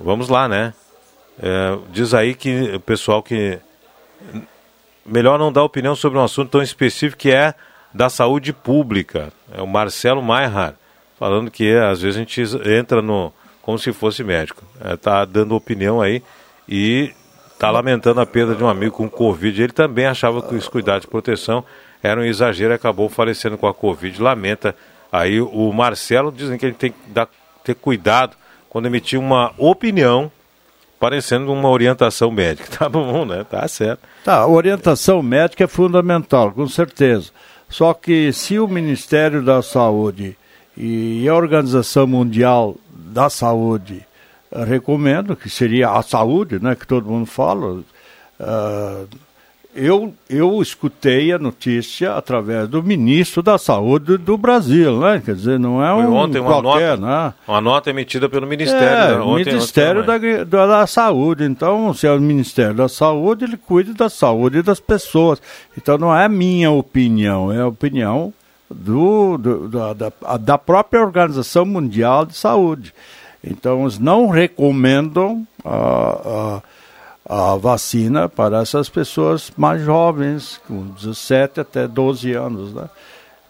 [0.00, 0.74] vamos lá, né?
[1.40, 3.56] É, diz aí que o pessoal que
[5.06, 7.54] melhor não dar opinião sobre um assunto tão específico que é
[7.94, 9.32] da saúde pública.
[9.54, 10.74] É o Marcelo Maihar
[11.18, 14.62] falando que às vezes a gente entra no como se fosse médico.
[14.94, 16.22] Está é, dando opinião aí
[16.66, 17.12] e
[17.52, 19.62] está lamentando a perda de um amigo com Covid.
[19.62, 21.64] Ele também achava que os cuidados de proteção
[22.02, 24.22] eram um exagero e acabou falecendo com a Covid.
[24.22, 24.74] Lamenta
[25.12, 27.28] aí o Marcelo, dizem que ele tem que dar,
[27.64, 28.36] ter cuidado
[28.70, 30.30] quando emitir uma opinião
[30.98, 32.68] parecendo uma orientação médica.
[32.78, 33.44] Tá bom, né?
[33.44, 34.00] Tá certo.
[34.24, 37.30] Tá, orientação médica é fundamental, com certeza.
[37.68, 40.36] Só que se o Ministério da Saúde
[40.80, 44.06] e a Organização Mundial da Saúde
[44.66, 49.08] recomendam, que seria a saúde, né, que todo mundo fala, uh,
[49.74, 55.22] eu, eu escutei a notícia através do ministro da Saúde do Brasil, né?
[55.24, 57.34] Quer dizer, não é um ontem uma qualquer, nota, né?
[57.46, 58.86] Uma nota emitida pelo Ministério.
[58.86, 59.20] É, né?
[59.20, 61.44] ontem, Ministério ontem da, da, Saúde.
[61.44, 65.40] Então, se é o Ministério da Saúde, ele cuida da saúde das pessoas.
[65.76, 68.32] Então, não é minha opinião, é a opinião
[68.70, 72.94] do, do da, da, da própria Organização Mundial de Saúde.
[73.42, 75.46] Então, eles não recomendam...
[75.64, 76.62] Uh, uh,
[77.28, 82.88] a vacina para essas pessoas mais jovens, com 17 até 12 anos, né?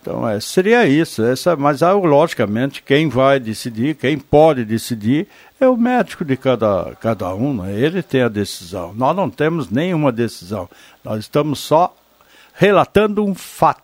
[0.00, 1.22] Então, é, seria isso.
[1.22, 5.28] Essa, mas, logicamente, quem vai decidir, quem pode decidir,
[5.60, 7.62] é o médico de cada, cada um.
[7.62, 7.78] Né?
[7.78, 8.94] Ele tem a decisão.
[8.94, 10.68] Nós não temos nenhuma decisão.
[11.04, 11.94] Nós estamos só
[12.54, 13.82] relatando um fato.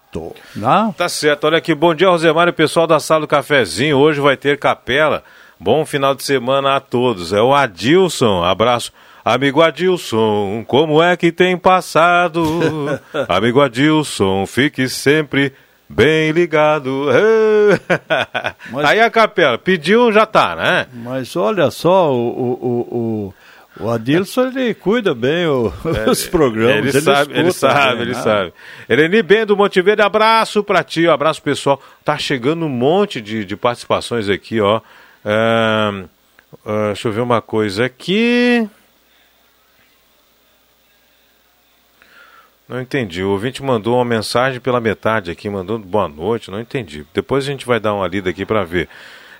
[0.54, 0.94] Né?
[0.96, 1.44] Tá certo.
[1.44, 3.98] Olha aqui, bom dia, Rosemar e pessoal da Sala do Cafezinho.
[3.98, 5.22] Hoje vai ter capela.
[5.58, 7.32] Bom final de semana a todos.
[7.32, 8.42] É o Adilson.
[8.42, 8.92] Abraço
[9.24, 12.44] Amigo Adilson, como é que tem passado?
[13.26, 15.50] Amigo Adilson, fique sempre
[15.88, 17.08] bem ligado.
[18.70, 20.86] Mas, Aí a capela, pediu, já tá, né?
[20.92, 23.34] Mas olha só, o, o, o, o
[23.90, 25.72] Adilson, ele cuida bem o,
[26.06, 26.76] é, os programas.
[26.76, 28.22] Ele, ele sabe, ele sabe, ele né?
[28.22, 28.52] sabe.
[28.88, 31.82] Eleni Bendo, Montevideo, abraço pra ti, abraço pessoal.
[32.04, 34.80] Tá chegando um monte de, de participações aqui, ó.
[35.24, 36.04] Uh,
[36.64, 38.68] uh, deixa eu ver uma coisa aqui.
[42.68, 43.22] Não entendi.
[43.22, 46.50] O ouvinte mandou uma mensagem pela metade aqui, mandando boa noite.
[46.50, 47.04] Não entendi.
[47.12, 48.88] Depois a gente vai dar uma lida aqui para ver.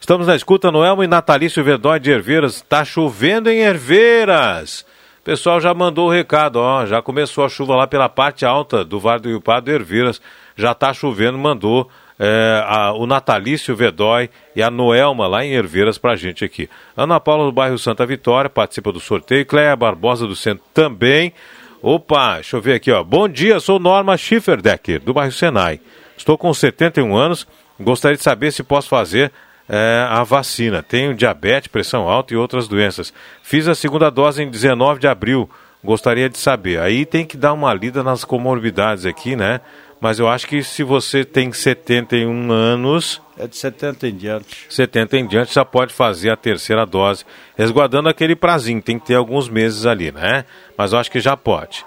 [0.05, 2.57] Estamos na escuta Noelmo e Natalício Verdói de Herveiras.
[2.57, 4.85] Está chovendo em Herveiras.
[5.21, 6.85] O pessoal já mandou o recado, ó.
[6.85, 10.21] Já começou a chuva lá pela parte alta do Vale do Iupá do Herveiras.
[10.55, 11.89] Já está chovendo, mandou
[12.19, 16.69] é, a, o Natalício Vedói e a Noelma lá em Herveiras a gente aqui.
[16.95, 19.47] Ana Paula do bairro Santa Vitória participa do sorteio.
[19.47, 21.33] Cléia Barbosa do Centro também.
[21.81, 23.03] Opa, deixa eu ver aqui, ó.
[23.03, 25.81] Bom dia, sou Norma Schifferdecker, do bairro Senai.
[26.15, 27.49] Estou com 71 anos,
[27.81, 29.33] gostaria de saber se posso fazer
[29.69, 30.83] é, a vacina.
[30.83, 33.13] Tenho diabetes, pressão alta e outras doenças.
[33.43, 35.49] Fiz a segunda dose em 19 de abril,
[35.83, 36.81] gostaria de saber.
[36.81, 39.61] Aí tem que dar uma lida nas comorbidades aqui, né?
[40.01, 43.23] Mas eu acho que se você tem 71 anos.
[43.39, 44.67] É de 70 em diante.
[44.69, 47.25] 70 em diante já pode fazer a terceira dose,
[47.57, 48.83] resguardando aquele prazinho.
[48.83, 50.45] Tem que ter alguns meses ali, né?
[50.77, 51.87] Mas eu acho que já pode.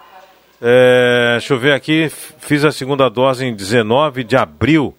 [0.59, 2.09] É, deixa eu ver aqui.
[2.39, 4.95] Fiz a segunda dose em 19 de abril.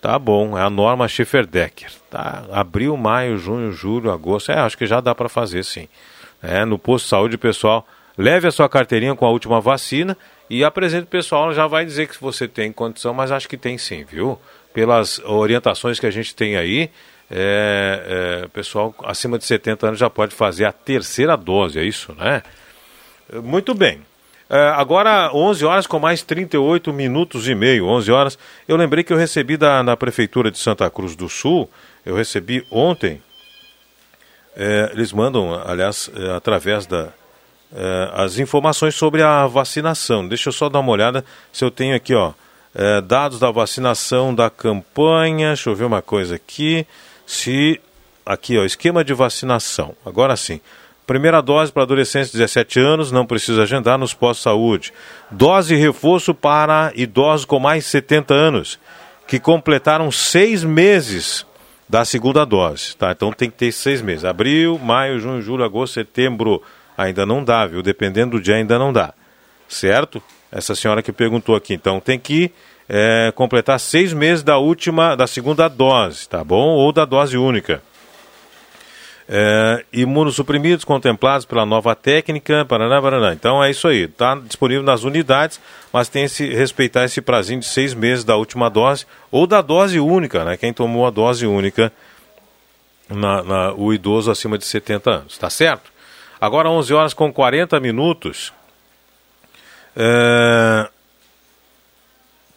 [0.00, 1.90] Tá bom, é a norma Schifferdecker.
[2.10, 4.50] Tá, abril, maio, junho, julho, agosto.
[4.50, 5.88] É, acho que já dá para fazer sim.
[6.42, 7.86] É, no posto de saúde, pessoal,
[8.16, 10.16] leve a sua carteirinha com a última vacina
[10.48, 13.76] e apresente o pessoal, já vai dizer que você tem condição, mas acho que tem
[13.76, 14.38] sim, viu?
[14.72, 16.90] Pelas orientações que a gente tem aí,
[17.30, 22.12] é, é, pessoal acima de 70 anos já pode fazer a terceira dose, é isso,
[22.14, 22.42] né?
[23.44, 24.00] Muito bem.
[24.50, 28.38] É, agora, 11 horas com mais 38 minutos e meio, 11 horas.
[28.66, 31.70] Eu lembrei que eu recebi da, na Prefeitura de Santa Cruz do Sul,
[32.04, 33.22] eu recebi ontem,
[34.56, 37.10] é, eles mandam, aliás, é, através da,
[37.72, 40.26] é, as informações sobre a vacinação.
[40.26, 42.32] Deixa eu só dar uma olhada se eu tenho aqui, ó,
[43.04, 45.48] dados da vacinação da campanha.
[45.48, 46.84] Deixa eu ver uma coisa aqui.
[47.24, 47.80] Se
[48.26, 49.94] aqui, ó, esquema de vacinação.
[50.04, 50.60] Agora sim.
[51.10, 54.92] Primeira dose para adolescentes de 17 anos, não precisa agendar nos postos de saúde.
[55.28, 58.78] Dose reforço para idosos com mais de 70 anos,
[59.26, 61.44] que completaram seis meses
[61.88, 62.96] da segunda dose.
[62.96, 63.10] Tá?
[63.10, 64.24] Então tem que ter seis meses.
[64.24, 66.62] Abril, maio, junho, julho, agosto, setembro,
[66.96, 67.82] Ainda não dá, viu?
[67.82, 69.12] Dependendo do dia, ainda não dá.
[69.66, 70.22] Certo?
[70.52, 71.74] Essa senhora que perguntou aqui.
[71.74, 72.52] Então tem que
[72.88, 76.68] é, completar seis meses da última, da segunda dose, tá bom?
[76.68, 77.82] Ou da dose única.
[79.32, 83.32] É, imunossuprimidos contemplados pela nova técnica, paraná, paraná.
[83.32, 84.02] Então é isso aí.
[84.06, 85.60] Está disponível nas unidades,
[85.92, 90.00] mas tem que respeitar esse prazinho de seis meses da última dose ou da dose
[90.00, 90.56] única, né?
[90.56, 91.92] Quem tomou a dose única,
[93.08, 95.92] na, na, o idoso acima de 70 anos, tá certo?
[96.40, 98.52] Agora 11 horas com 40 minutos.
[99.94, 100.88] É...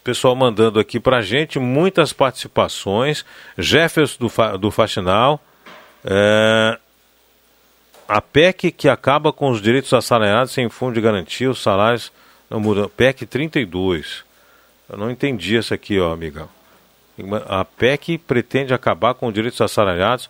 [0.03, 3.23] Pessoal mandando aqui pra gente muitas participações.
[3.59, 5.39] Jefferson do, Fa do Faxinal.
[6.05, 6.77] É,
[8.07, 12.11] a PEC que acaba com os direitos assalariados sem fundo de garantia, os salários
[12.49, 12.89] não mudam.
[12.89, 14.23] PEC 32.
[14.89, 16.49] Eu não entendi essa aqui, ó, amigão.
[17.47, 20.29] A PEC pretende acabar com os direitos assalariados.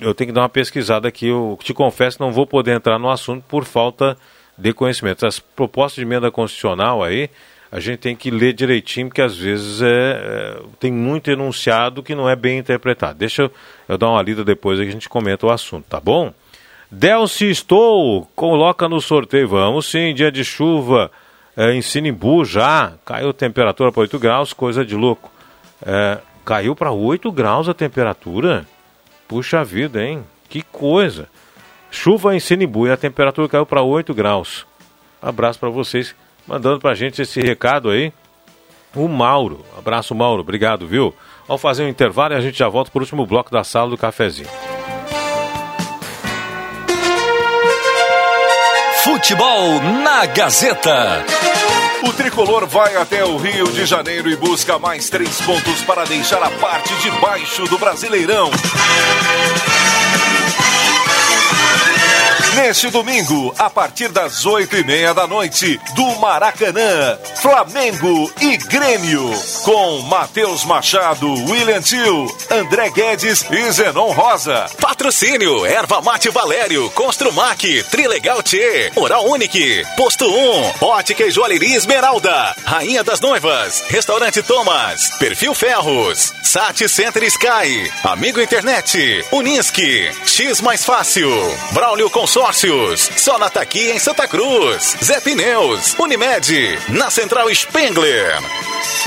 [0.00, 1.26] Eu tenho que dar uma pesquisada aqui.
[1.26, 4.16] Eu te confesso, não vou poder entrar no assunto por falta
[4.56, 5.26] de conhecimento.
[5.26, 7.30] As propostas de emenda constitucional aí,
[7.72, 12.14] a gente tem que ler direitinho, porque às vezes é, é, tem muito enunciado que
[12.14, 13.18] não é bem interpretado.
[13.18, 13.52] Deixa eu,
[13.88, 16.32] eu dar uma lida depois e a gente comenta o assunto, tá bom?
[16.90, 19.46] Delci Estou, coloca no sorteio.
[19.46, 21.12] Vamos sim, dia de chuva
[21.56, 22.94] é, em Sinimbu já.
[23.04, 25.30] Caiu a temperatura para 8 graus, coisa de louco.
[25.86, 28.66] É, caiu para 8 graus a temperatura?
[29.28, 30.24] Puxa vida, hein?
[30.48, 31.28] Que coisa.
[31.88, 34.66] Chuva em Sinimbu e a temperatura caiu para 8 graus.
[35.22, 38.12] Abraço para vocês mandando pra gente esse recado aí.
[38.94, 39.64] O Mauro.
[39.78, 40.40] Abraço, Mauro.
[40.40, 41.14] Obrigado, viu?
[41.46, 43.96] Vamos fazer um intervalo e a gente já volta pro último bloco da sala do
[43.96, 44.48] cafezinho.
[49.02, 51.24] Futebol na Gazeta.
[52.02, 56.42] O tricolor vai até o Rio de Janeiro e busca mais três pontos para deixar
[56.42, 58.50] a parte de baixo do Brasileirão.
[62.62, 69.32] Neste domingo, a partir das oito e meia da noite, do Maracanã, Flamengo e Grêmio,
[69.64, 74.66] com Matheus Machado, William Tio, André Guedes e Zenon Rosa.
[74.78, 82.54] Patrocínio, Erva Mate Valério, Construmac, Trilegal T, Oral Unique, Posto 1, Ótica e Joalheria Esmeralda,
[82.66, 90.84] Rainha das Noivas, Restaurante Thomas, Perfil Ferros, Sat Center Sky, Amigo Internet, Unisque, X Mais
[90.84, 91.30] Fácil,
[91.72, 93.08] Braulio Consórcio Consórcios.
[93.16, 94.96] Só na Taqui em Santa Cruz.
[95.02, 95.94] Zé Pneus.
[95.98, 96.80] Unimed.
[96.88, 98.36] Na Central Spengler.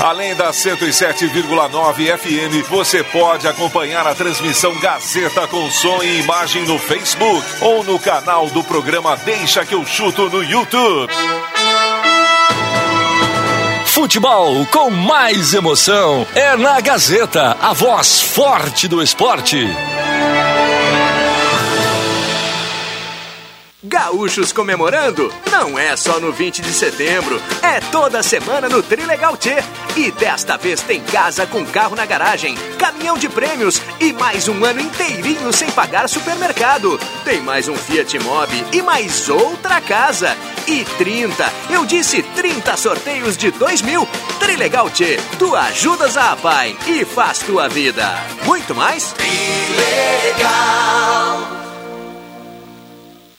[0.00, 6.78] Além da 107,9 FM, você pode acompanhar a transmissão Gazeta com som e imagem no
[6.78, 11.12] Facebook ou no canal do programa Deixa que eu chuto no YouTube.
[13.84, 19.68] Futebol com mais emoção é na Gazeta, a voz forte do esporte.
[23.86, 29.50] Gaúchos comemorando não é só no 20 de setembro, é toda semana no Trilegal T.
[29.94, 34.64] E desta vez tem casa com carro na garagem, caminhão de prêmios e mais um
[34.64, 36.98] ano inteirinho sem pagar supermercado.
[37.26, 40.34] Tem mais um Fiat Mobi e mais outra casa.
[40.66, 44.08] E 30, eu disse 30 sorteios de 2 mil.
[44.40, 48.18] Trilegal T, tu ajudas a pai e faz tua vida.
[48.46, 49.12] Muito mais?
[49.12, 50.54] Trilegal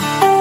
[0.00, 0.31] oh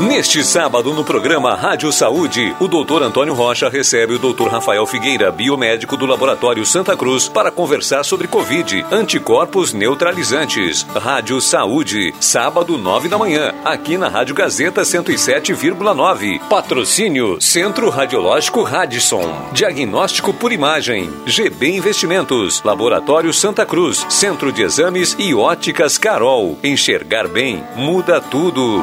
[0.00, 3.02] Neste sábado, no programa Rádio Saúde, o Dr.
[3.02, 4.48] Antônio Rocha recebe o Dr.
[4.48, 10.84] Rafael Figueira, biomédico do Laboratório Santa Cruz, para conversar sobre Covid, anticorpos neutralizantes.
[10.84, 16.40] Rádio Saúde, sábado, 9 da manhã, aqui na Rádio Gazeta 107,9.
[16.48, 19.50] Patrocínio Centro Radiológico Radisson.
[19.52, 21.10] Diagnóstico por imagem.
[21.26, 22.62] GB Investimentos.
[22.64, 24.06] Laboratório Santa Cruz.
[24.08, 26.58] Centro de Exames e Óticas Carol.
[26.64, 28.82] Enxergar bem muda tudo.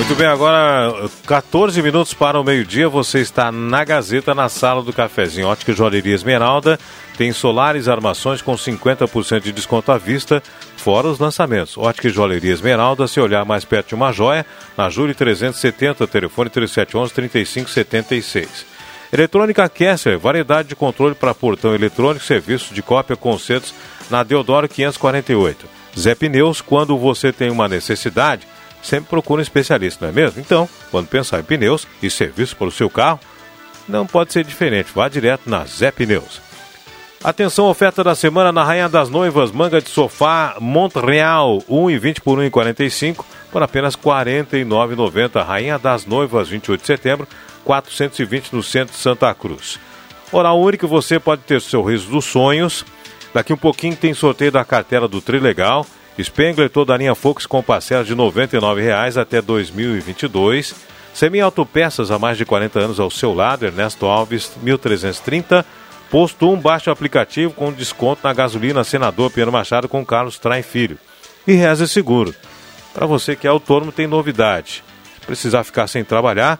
[0.00, 0.94] Muito bem, agora
[1.26, 5.46] 14 minutos para o meio-dia, você está na Gazeta, na sala do cafezinho.
[5.46, 6.78] Ótica Joalheria Esmeralda
[7.18, 10.42] tem solares armações com 50% de desconto à vista,
[10.78, 11.76] fora os lançamentos.
[11.76, 18.48] Ótica Joalheria Esmeralda, se olhar mais perto de uma joia, na Júlio 370, telefone 3711-3576.
[19.12, 23.74] Eletrônica Kessler, variedade de controle para portão eletrônico, serviço de cópia, concertos,
[24.08, 25.66] na Deodoro 548.
[25.98, 28.48] Zé Pneus, quando você tem uma necessidade
[28.82, 30.40] sempre procura um especialista, não é mesmo?
[30.40, 33.20] Então, quando pensar em pneus e serviço para o seu carro,
[33.88, 34.92] não pode ser diferente.
[34.94, 36.40] Vá direto na Zé Pneus.
[37.22, 43.24] Atenção, oferta da semana na Rainha das Noivas, manga de sofá Montreal, 1,20 por 1,45
[43.52, 45.44] por apenas R$ 49,90.
[45.44, 47.28] Rainha das Noivas, 28 de setembro,
[47.64, 49.78] 420 no centro de Santa Cruz.
[50.32, 52.86] Oral Único, você pode ter seu riso dos sonhos.
[53.34, 55.84] Daqui um pouquinho tem sorteio da cartela do Trilegal.
[56.22, 60.74] Spengler toda a linha Fox com parcelas de R$ 99,00 até 2022.
[61.12, 65.64] Semi Autopeças há mais de 40 anos ao seu lado, Ernesto Alves, 1330.
[66.10, 70.62] Posto 1, baixa o aplicativo com desconto na gasolina Senador Pedro Machado com Carlos Traem
[70.62, 70.98] Filho.
[71.46, 72.34] E Reza Seguro.
[72.92, 74.82] Para você que é autônomo, tem novidade.
[75.20, 76.58] Se precisar ficar sem trabalhar,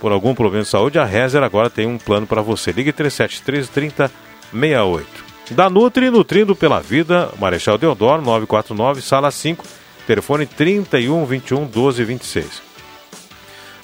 [0.00, 2.72] por algum problema de saúde, a Rezer agora tem um plano para você.
[2.72, 5.27] Ligue 373 3068.
[5.50, 9.64] Da Nutri, Nutrindo pela Vida, Marechal Deodoro, 949, sala 5,
[10.06, 12.62] telefone 31 21 12 26.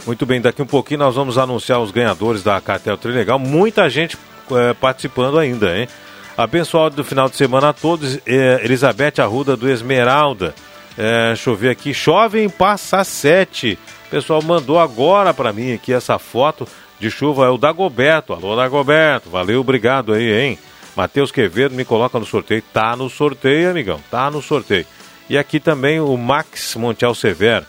[0.06, 3.38] Muito bem, daqui um pouquinho nós vamos anunciar os ganhadores da Cartel Trilegal.
[3.38, 4.18] Muita gente
[4.50, 5.88] é, participando ainda, hein?
[6.36, 8.18] Abençoado do final de semana a todos.
[8.26, 10.54] É, Elizabeth Arruda do Esmeralda.
[10.98, 11.94] É, deixa eu ver aqui.
[11.94, 13.78] Chove em Passa 7.
[14.06, 16.68] O pessoal mandou agora para mim aqui essa foto
[17.00, 17.46] de chuva.
[17.46, 18.32] É o Dagoberto.
[18.34, 19.30] Alô, Dagoberto.
[19.30, 20.58] Valeu, obrigado aí, hein?
[20.96, 22.62] Matheus Quevedo me coloca no sorteio.
[22.72, 24.00] Tá no sorteio, amigão.
[24.10, 24.86] Tá no sorteio.
[25.28, 27.66] E aqui também o Max Montiel Severo.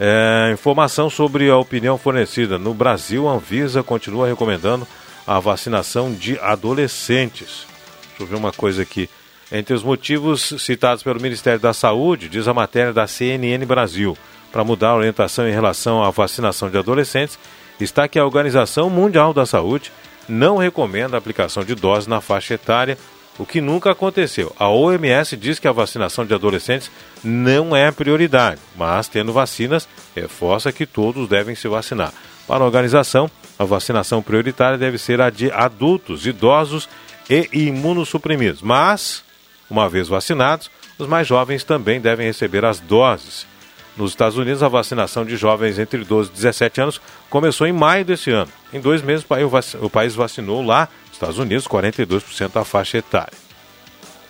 [0.00, 2.58] É, informação sobre a opinião fornecida.
[2.58, 4.86] No Brasil, a Anvisa continua recomendando
[5.26, 7.66] a vacinação de adolescentes.
[8.08, 9.08] Deixa eu ver uma coisa aqui.
[9.50, 14.16] Entre os motivos citados pelo Ministério da Saúde, diz a matéria da CNN Brasil,
[14.52, 17.38] para mudar a orientação em relação à vacinação de adolescentes,
[17.80, 19.90] está que a Organização Mundial da Saúde
[20.28, 22.98] não recomenda a aplicação de doses na faixa etária,
[23.38, 24.54] o que nunca aconteceu.
[24.58, 26.90] A OMS diz que a vacinação de adolescentes
[27.22, 32.12] não é prioridade, mas tendo vacinas, reforça que todos devem se vacinar.
[32.46, 36.88] Para a organização, a vacinação prioritária deve ser a de adultos, idosos
[37.30, 38.62] e imunossuprimidos.
[38.62, 39.22] Mas,
[39.70, 43.46] uma vez vacinados, os mais jovens também devem receber as doses.
[43.98, 48.04] Nos Estados Unidos, a vacinação de jovens entre 12 e 17 anos começou em maio
[48.04, 48.48] desse ano.
[48.72, 49.26] Em dois meses,
[49.80, 53.36] o país vacinou lá, Estados Unidos, 42% da faixa etária.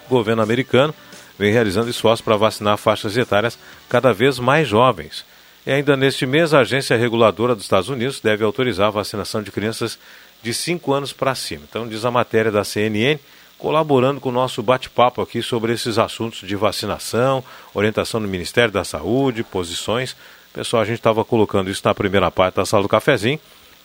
[0.07, 0.95] O governo americano
[1.39, 3.59] vem realizando esforços para vacinar faixas etárias
[3.91, 5.23] cada vez mais jovens.
[5.67, 9.53] E ainda neste mês, a agência reguladora dos Estados Unidos deve autorizar a vacinação de
[9.53, 9.99] crianças
[10.43, 11.65] de 5 anos para cima.
[11.69, 13.19] Então, diz a matéria da CNN
[13.59, 17.43] colaborando com o nosso bate-papo aqui sobre esses assuntos de vacinação,
[17.75, 20.17] orientação do Ministério da Saúde, posições.
[20.53, 23.41] Pessoal, a gente estava colocando isso na primeira parte da sala do cafezinho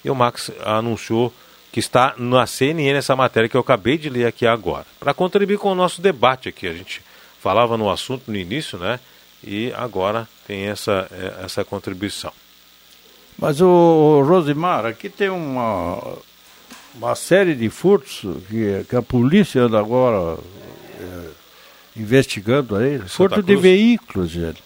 [0.06, 1.34] e o Max anunciou
[1.72, 4.86] que está na CNN essa matéria que eu acabei de ler aqui agora.
[5.00, 7.02] Para contribuir com o nosso debate aqui, a gente
[7.40, 9.00] falava no assunto no início, né?
[9.44, 12.32] e agora tem essa, é, essa contribuição.
[13.38, 16.18] Mas o Rosimar, aqui tem uma,
[16.95, 20.38] uma série de furtos que, que a polícia anda agora
[20.99, 21.30] é,
[21.95, 22.99] investigando aí.
[22.99, 24.64] Furto de veículos, gente.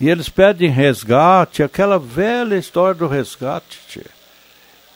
[0.00, 4.18] E eles pedem resgate, aquela velha história do resgate, tia.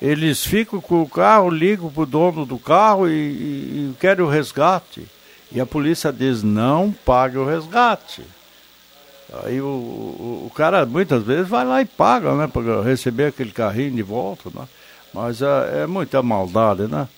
[0.01, 4.25] Eles ficam com o carro, ligam para o dono do carro e, e, e querem
[4.25, 5.07] o resgate.
[5.51, 8.23] E a polícia diz, não pague o resgate.
[9.45, 12.47] Aí o, o, o, cara muitas vezes vai lá e paga, né?
[12.47, 14.67] Para receber aquele carrinho de volta, né?
[15.13, 17.09] Mas é, é muita maldade, né?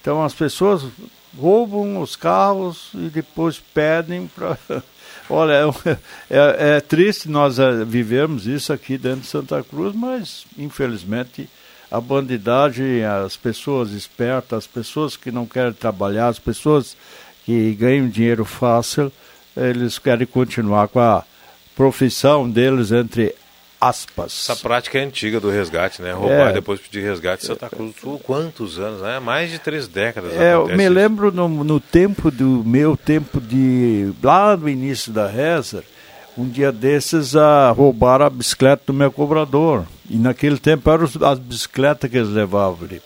[0.00, 0.84] Então as pessoas
[1.38, 4.58] roubam os carros e depois pedem para.
[5.28, 5.90] Olha, é,
[6.30, 11.48] é, é, triste nós é, vivemos isso aqui dentro de Santa Cruz, mas infelizmente
[11.90, 16.96] a bandidagem, as pessoas espertas, as pessoas que não querem trabalhar, as pessoas
[17.44, 19.12] que ganham dinheiro fácil,
[19.56, 21.24] eles querem continuar com a
[21.76, 23.34] profissão deles, entre
[23.88, 24.48] aspas.
[24.48, 26.12] Essa prática é antiga do resgate, né?
[26.12, 27.46] Roubar é, depois pedir resgate.
[27.46, 29.18] Santa Cruz, quantos anos, né?
[29.18, 30.32] Mais de três décadas.
[30.34, 34.12] É, eu me lembro no, no, tempo do meu tempo de.
[34.22, 35.84] lá no início da reza,
[36.36, 39.84] um dia desses a roubaram a bicicleta do meu cobrador.
[40.08, 43.00] E naquele tempo eram as bicicletas que eles levavam ali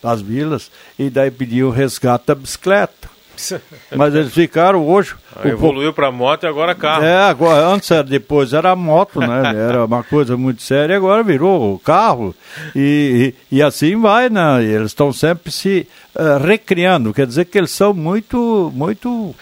[0.00, 3.17] para as vilas, e daí pediam resgate da bicicleta.
[3.94, 5.14] Mas eles ficaram hoje.
[5.34, 7.04] Ah, evoluiu para moto e agora carro.
[7.04, 9.42] É, agora, antes era depois era moto, né?
[9.68, 12.34] Era uma coisa muito séria, agora virou carro.
[12.74, 14.62] E, e, e assim vai, né?
[14.62, 17.12] E eles estão sempre se uh, recriando.
[17.12, 19.34] Quer dizer que eles são muito, muito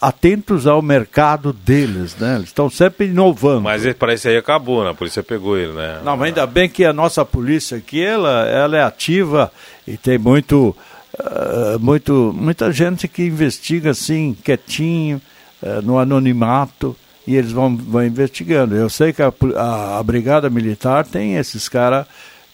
[0.00, 2.36] atentos ao mercado deles, né?
[2.36, 3.62] Eles estão sempre inovando.
[3.62, 4.90] Mas parece aí acabou, né?
[4.90, 6.00] A polícia pegou ele, né?
[6.04, 9.52] Não, ainda bem que a nossa polícia aqui, ela, ela é ativa
[9.86, 10.74] e tem muito
[11.20, 15.20] uh, muito, muita gente que investiga assim, quietinho,
[15.62, 16.96] uh, no anonimato,
[17.26, 18.74] e eles vão, vão investigando.
[18.74, 22.06] Eu sei que a, a, a Brigada Militar tem esses caras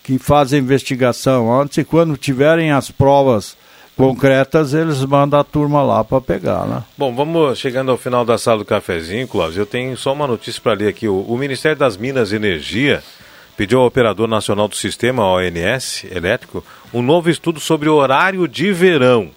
[0.02, 3.56] que fazem investigação antes, e quando tiverem as provas
[3.96, 6.82] concretas, eles mandam a turma lá para pegar, né?
[6.98, 9.62] Bom, vamos chegando ao final da sala do cafezinho, Cláudio.
[9.62, 11.08] Eu tenho só uma notícia para ler aqui.
[11.08, 13.02] O, o, Ministério das Minas e Energia
[13.56, 19.30] pediu ao Operador Nacional do Sistema, ONS, elétrico, um novo estudo sobre horário de verão,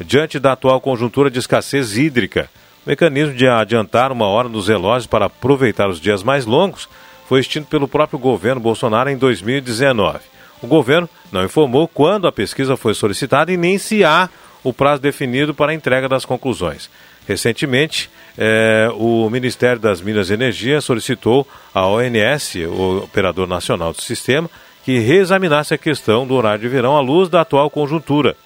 [0.00, 2.50] diante da atual conjuntura de escassez hídrica.
[2.84, 6.88] O mecanismo de adiantar uma hora nos relógios para aproveitar os dias mais longos
[7.28, 10.20] foi extinto pelo próprio governo Bolsonaro em 2019.
[10.60, 14.28] O governo não informou quando a pesquisa foi solicitada e nem se há
[14.62, 16.88] o prazo definido para a entrega das conclusões.
[17.26, 24.02] Recentemente, eh, o Ministério das Minas e Energia solicitou à ONS, o Operador Nacional do
[24.02, 24.50] Sistema,
[24.84, 28.36] que reexaminasse a questão do horário de verão à luz da atual conjuntura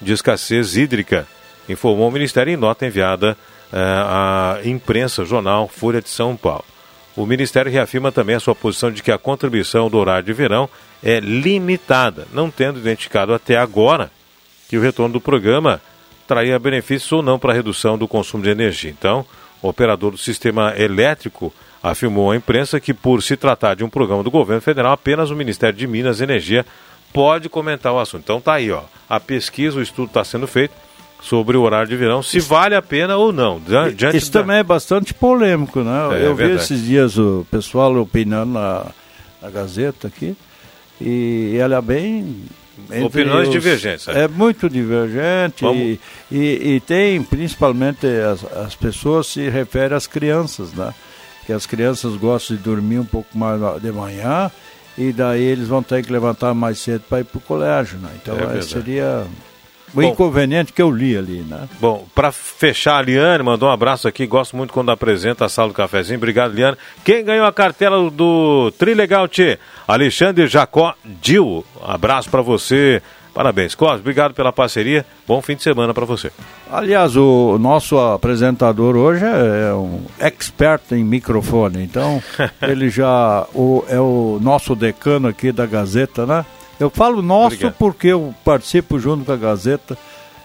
[0.00, 1.26] de escassez hídrica,
[1.68, 3.36] informou o Ministério em nota enviada
[3.72, 6.64] eh, à imprensa jornal Folha de São Paulo.
[7.16, 10.68] O Ministério reafirma também a sua posição de que a contribuição do horário de verão
[11.02, 14.10] é limitada, não tendo identificado até agora
[14.68, 15.80] que o retorno do programa
[16.26, 18.90] traria benefícios ou não para a redução do consumo de energia.
[18.90, 19.24] Então,
[19.62, 24.22] o operador do sistema elétrico afirmou à imprensa que, por se tratar de um programa
[24.22, 26.66] do governo federal, apenas o Ministério de Minas e Energia
[27.12, 28.22] pode comentar o assunto.
[28.24, 28.82] Então tá aí, ó.
[29.08, 30.74] A pesquisa, o estudo está sendo feito
[31.22, 33.60] sobre o horário de verão, se vale a pena ou não.
[33.60, 34.40] Diante Isso da...
[34.40, 36.20] também é bastante polêmico, né?
[36.20, 38.86] É, Eu é vi esses dias o pessoal opinando na,
[39.40, 40.36] na Gazeta aqui,
[41.00, 42.44] e ela é bem
[43.04, 44.08] Opiniões os, divergentes.
[44.08, 44.24] É.
[44.24, 46.00] é muito divergente e,
[46.30, 50.92] e, e, tem principalmente as, as pessoas se referem às crianças, né?
[51.46, 54.50] Que as crianças gostam de dormir um pouco mais de manhã
[54.98, 58.10] e daí eles vão ter que levantar mais cedo para ir para o colégio, né?
[58.20, 59.26] Então é seria
[59.96, 61.68] o Bom, inconveniente que eu li ali, né?
[61.80, 64.26] Bom, para fechar, a Liane mandou um abraço aqui.
[64.26, 66.18] Gosto muito quando apresenta a sala do cafezinho.
[66.18, 66.76] Obrigado, Liane.
[67.02, 69.58] Quem ganhou a cartela do Trilegal T?
[69.88, 71.64] Alexandre Jacó Dil.
[71.82, 73.02] Abraço para você.
[73.32, 73.74] Parabéns.
[73.74, 75.04] Cosme, obrigado pela parceria.
[75.26, 76.32] Bom fim de semana para você.
[76.70, 81.82] Aliás, o nosso apresentador hoje é um expert em microfone.
[81.82, 82.22] Então,
[82.62, 86.46] ele já o, é o nosso decano aqui da Gazeta, né?
[86.78, 87.74] Eu falo nosso Obrigado.
[87.78, 89.96] porque eu participo junto com a Gazeta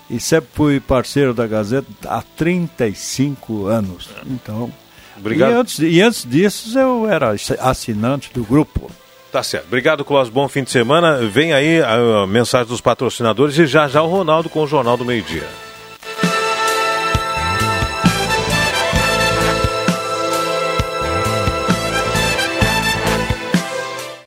[0.10, 4.10] e sempre fui parceiro da Gazeta há 35 anos.
[4.26, 4.72] Então,
[5.18, 5.52] Obrigado.
[5.52, 8.90] E antes, e antes disso eu era assinante do grupo.
[9.32, 9.68] Tá certo.
[9.68, 10.34] Obrigado, Cláudio.
[10.34, 11.18] Bom fim de semana.
[11.28, 14.98] Vem aí a, a mensagem dos patrocinadores e já já o Ronaldo com o Jornal
[14.98, 15.48] do Meio Dia.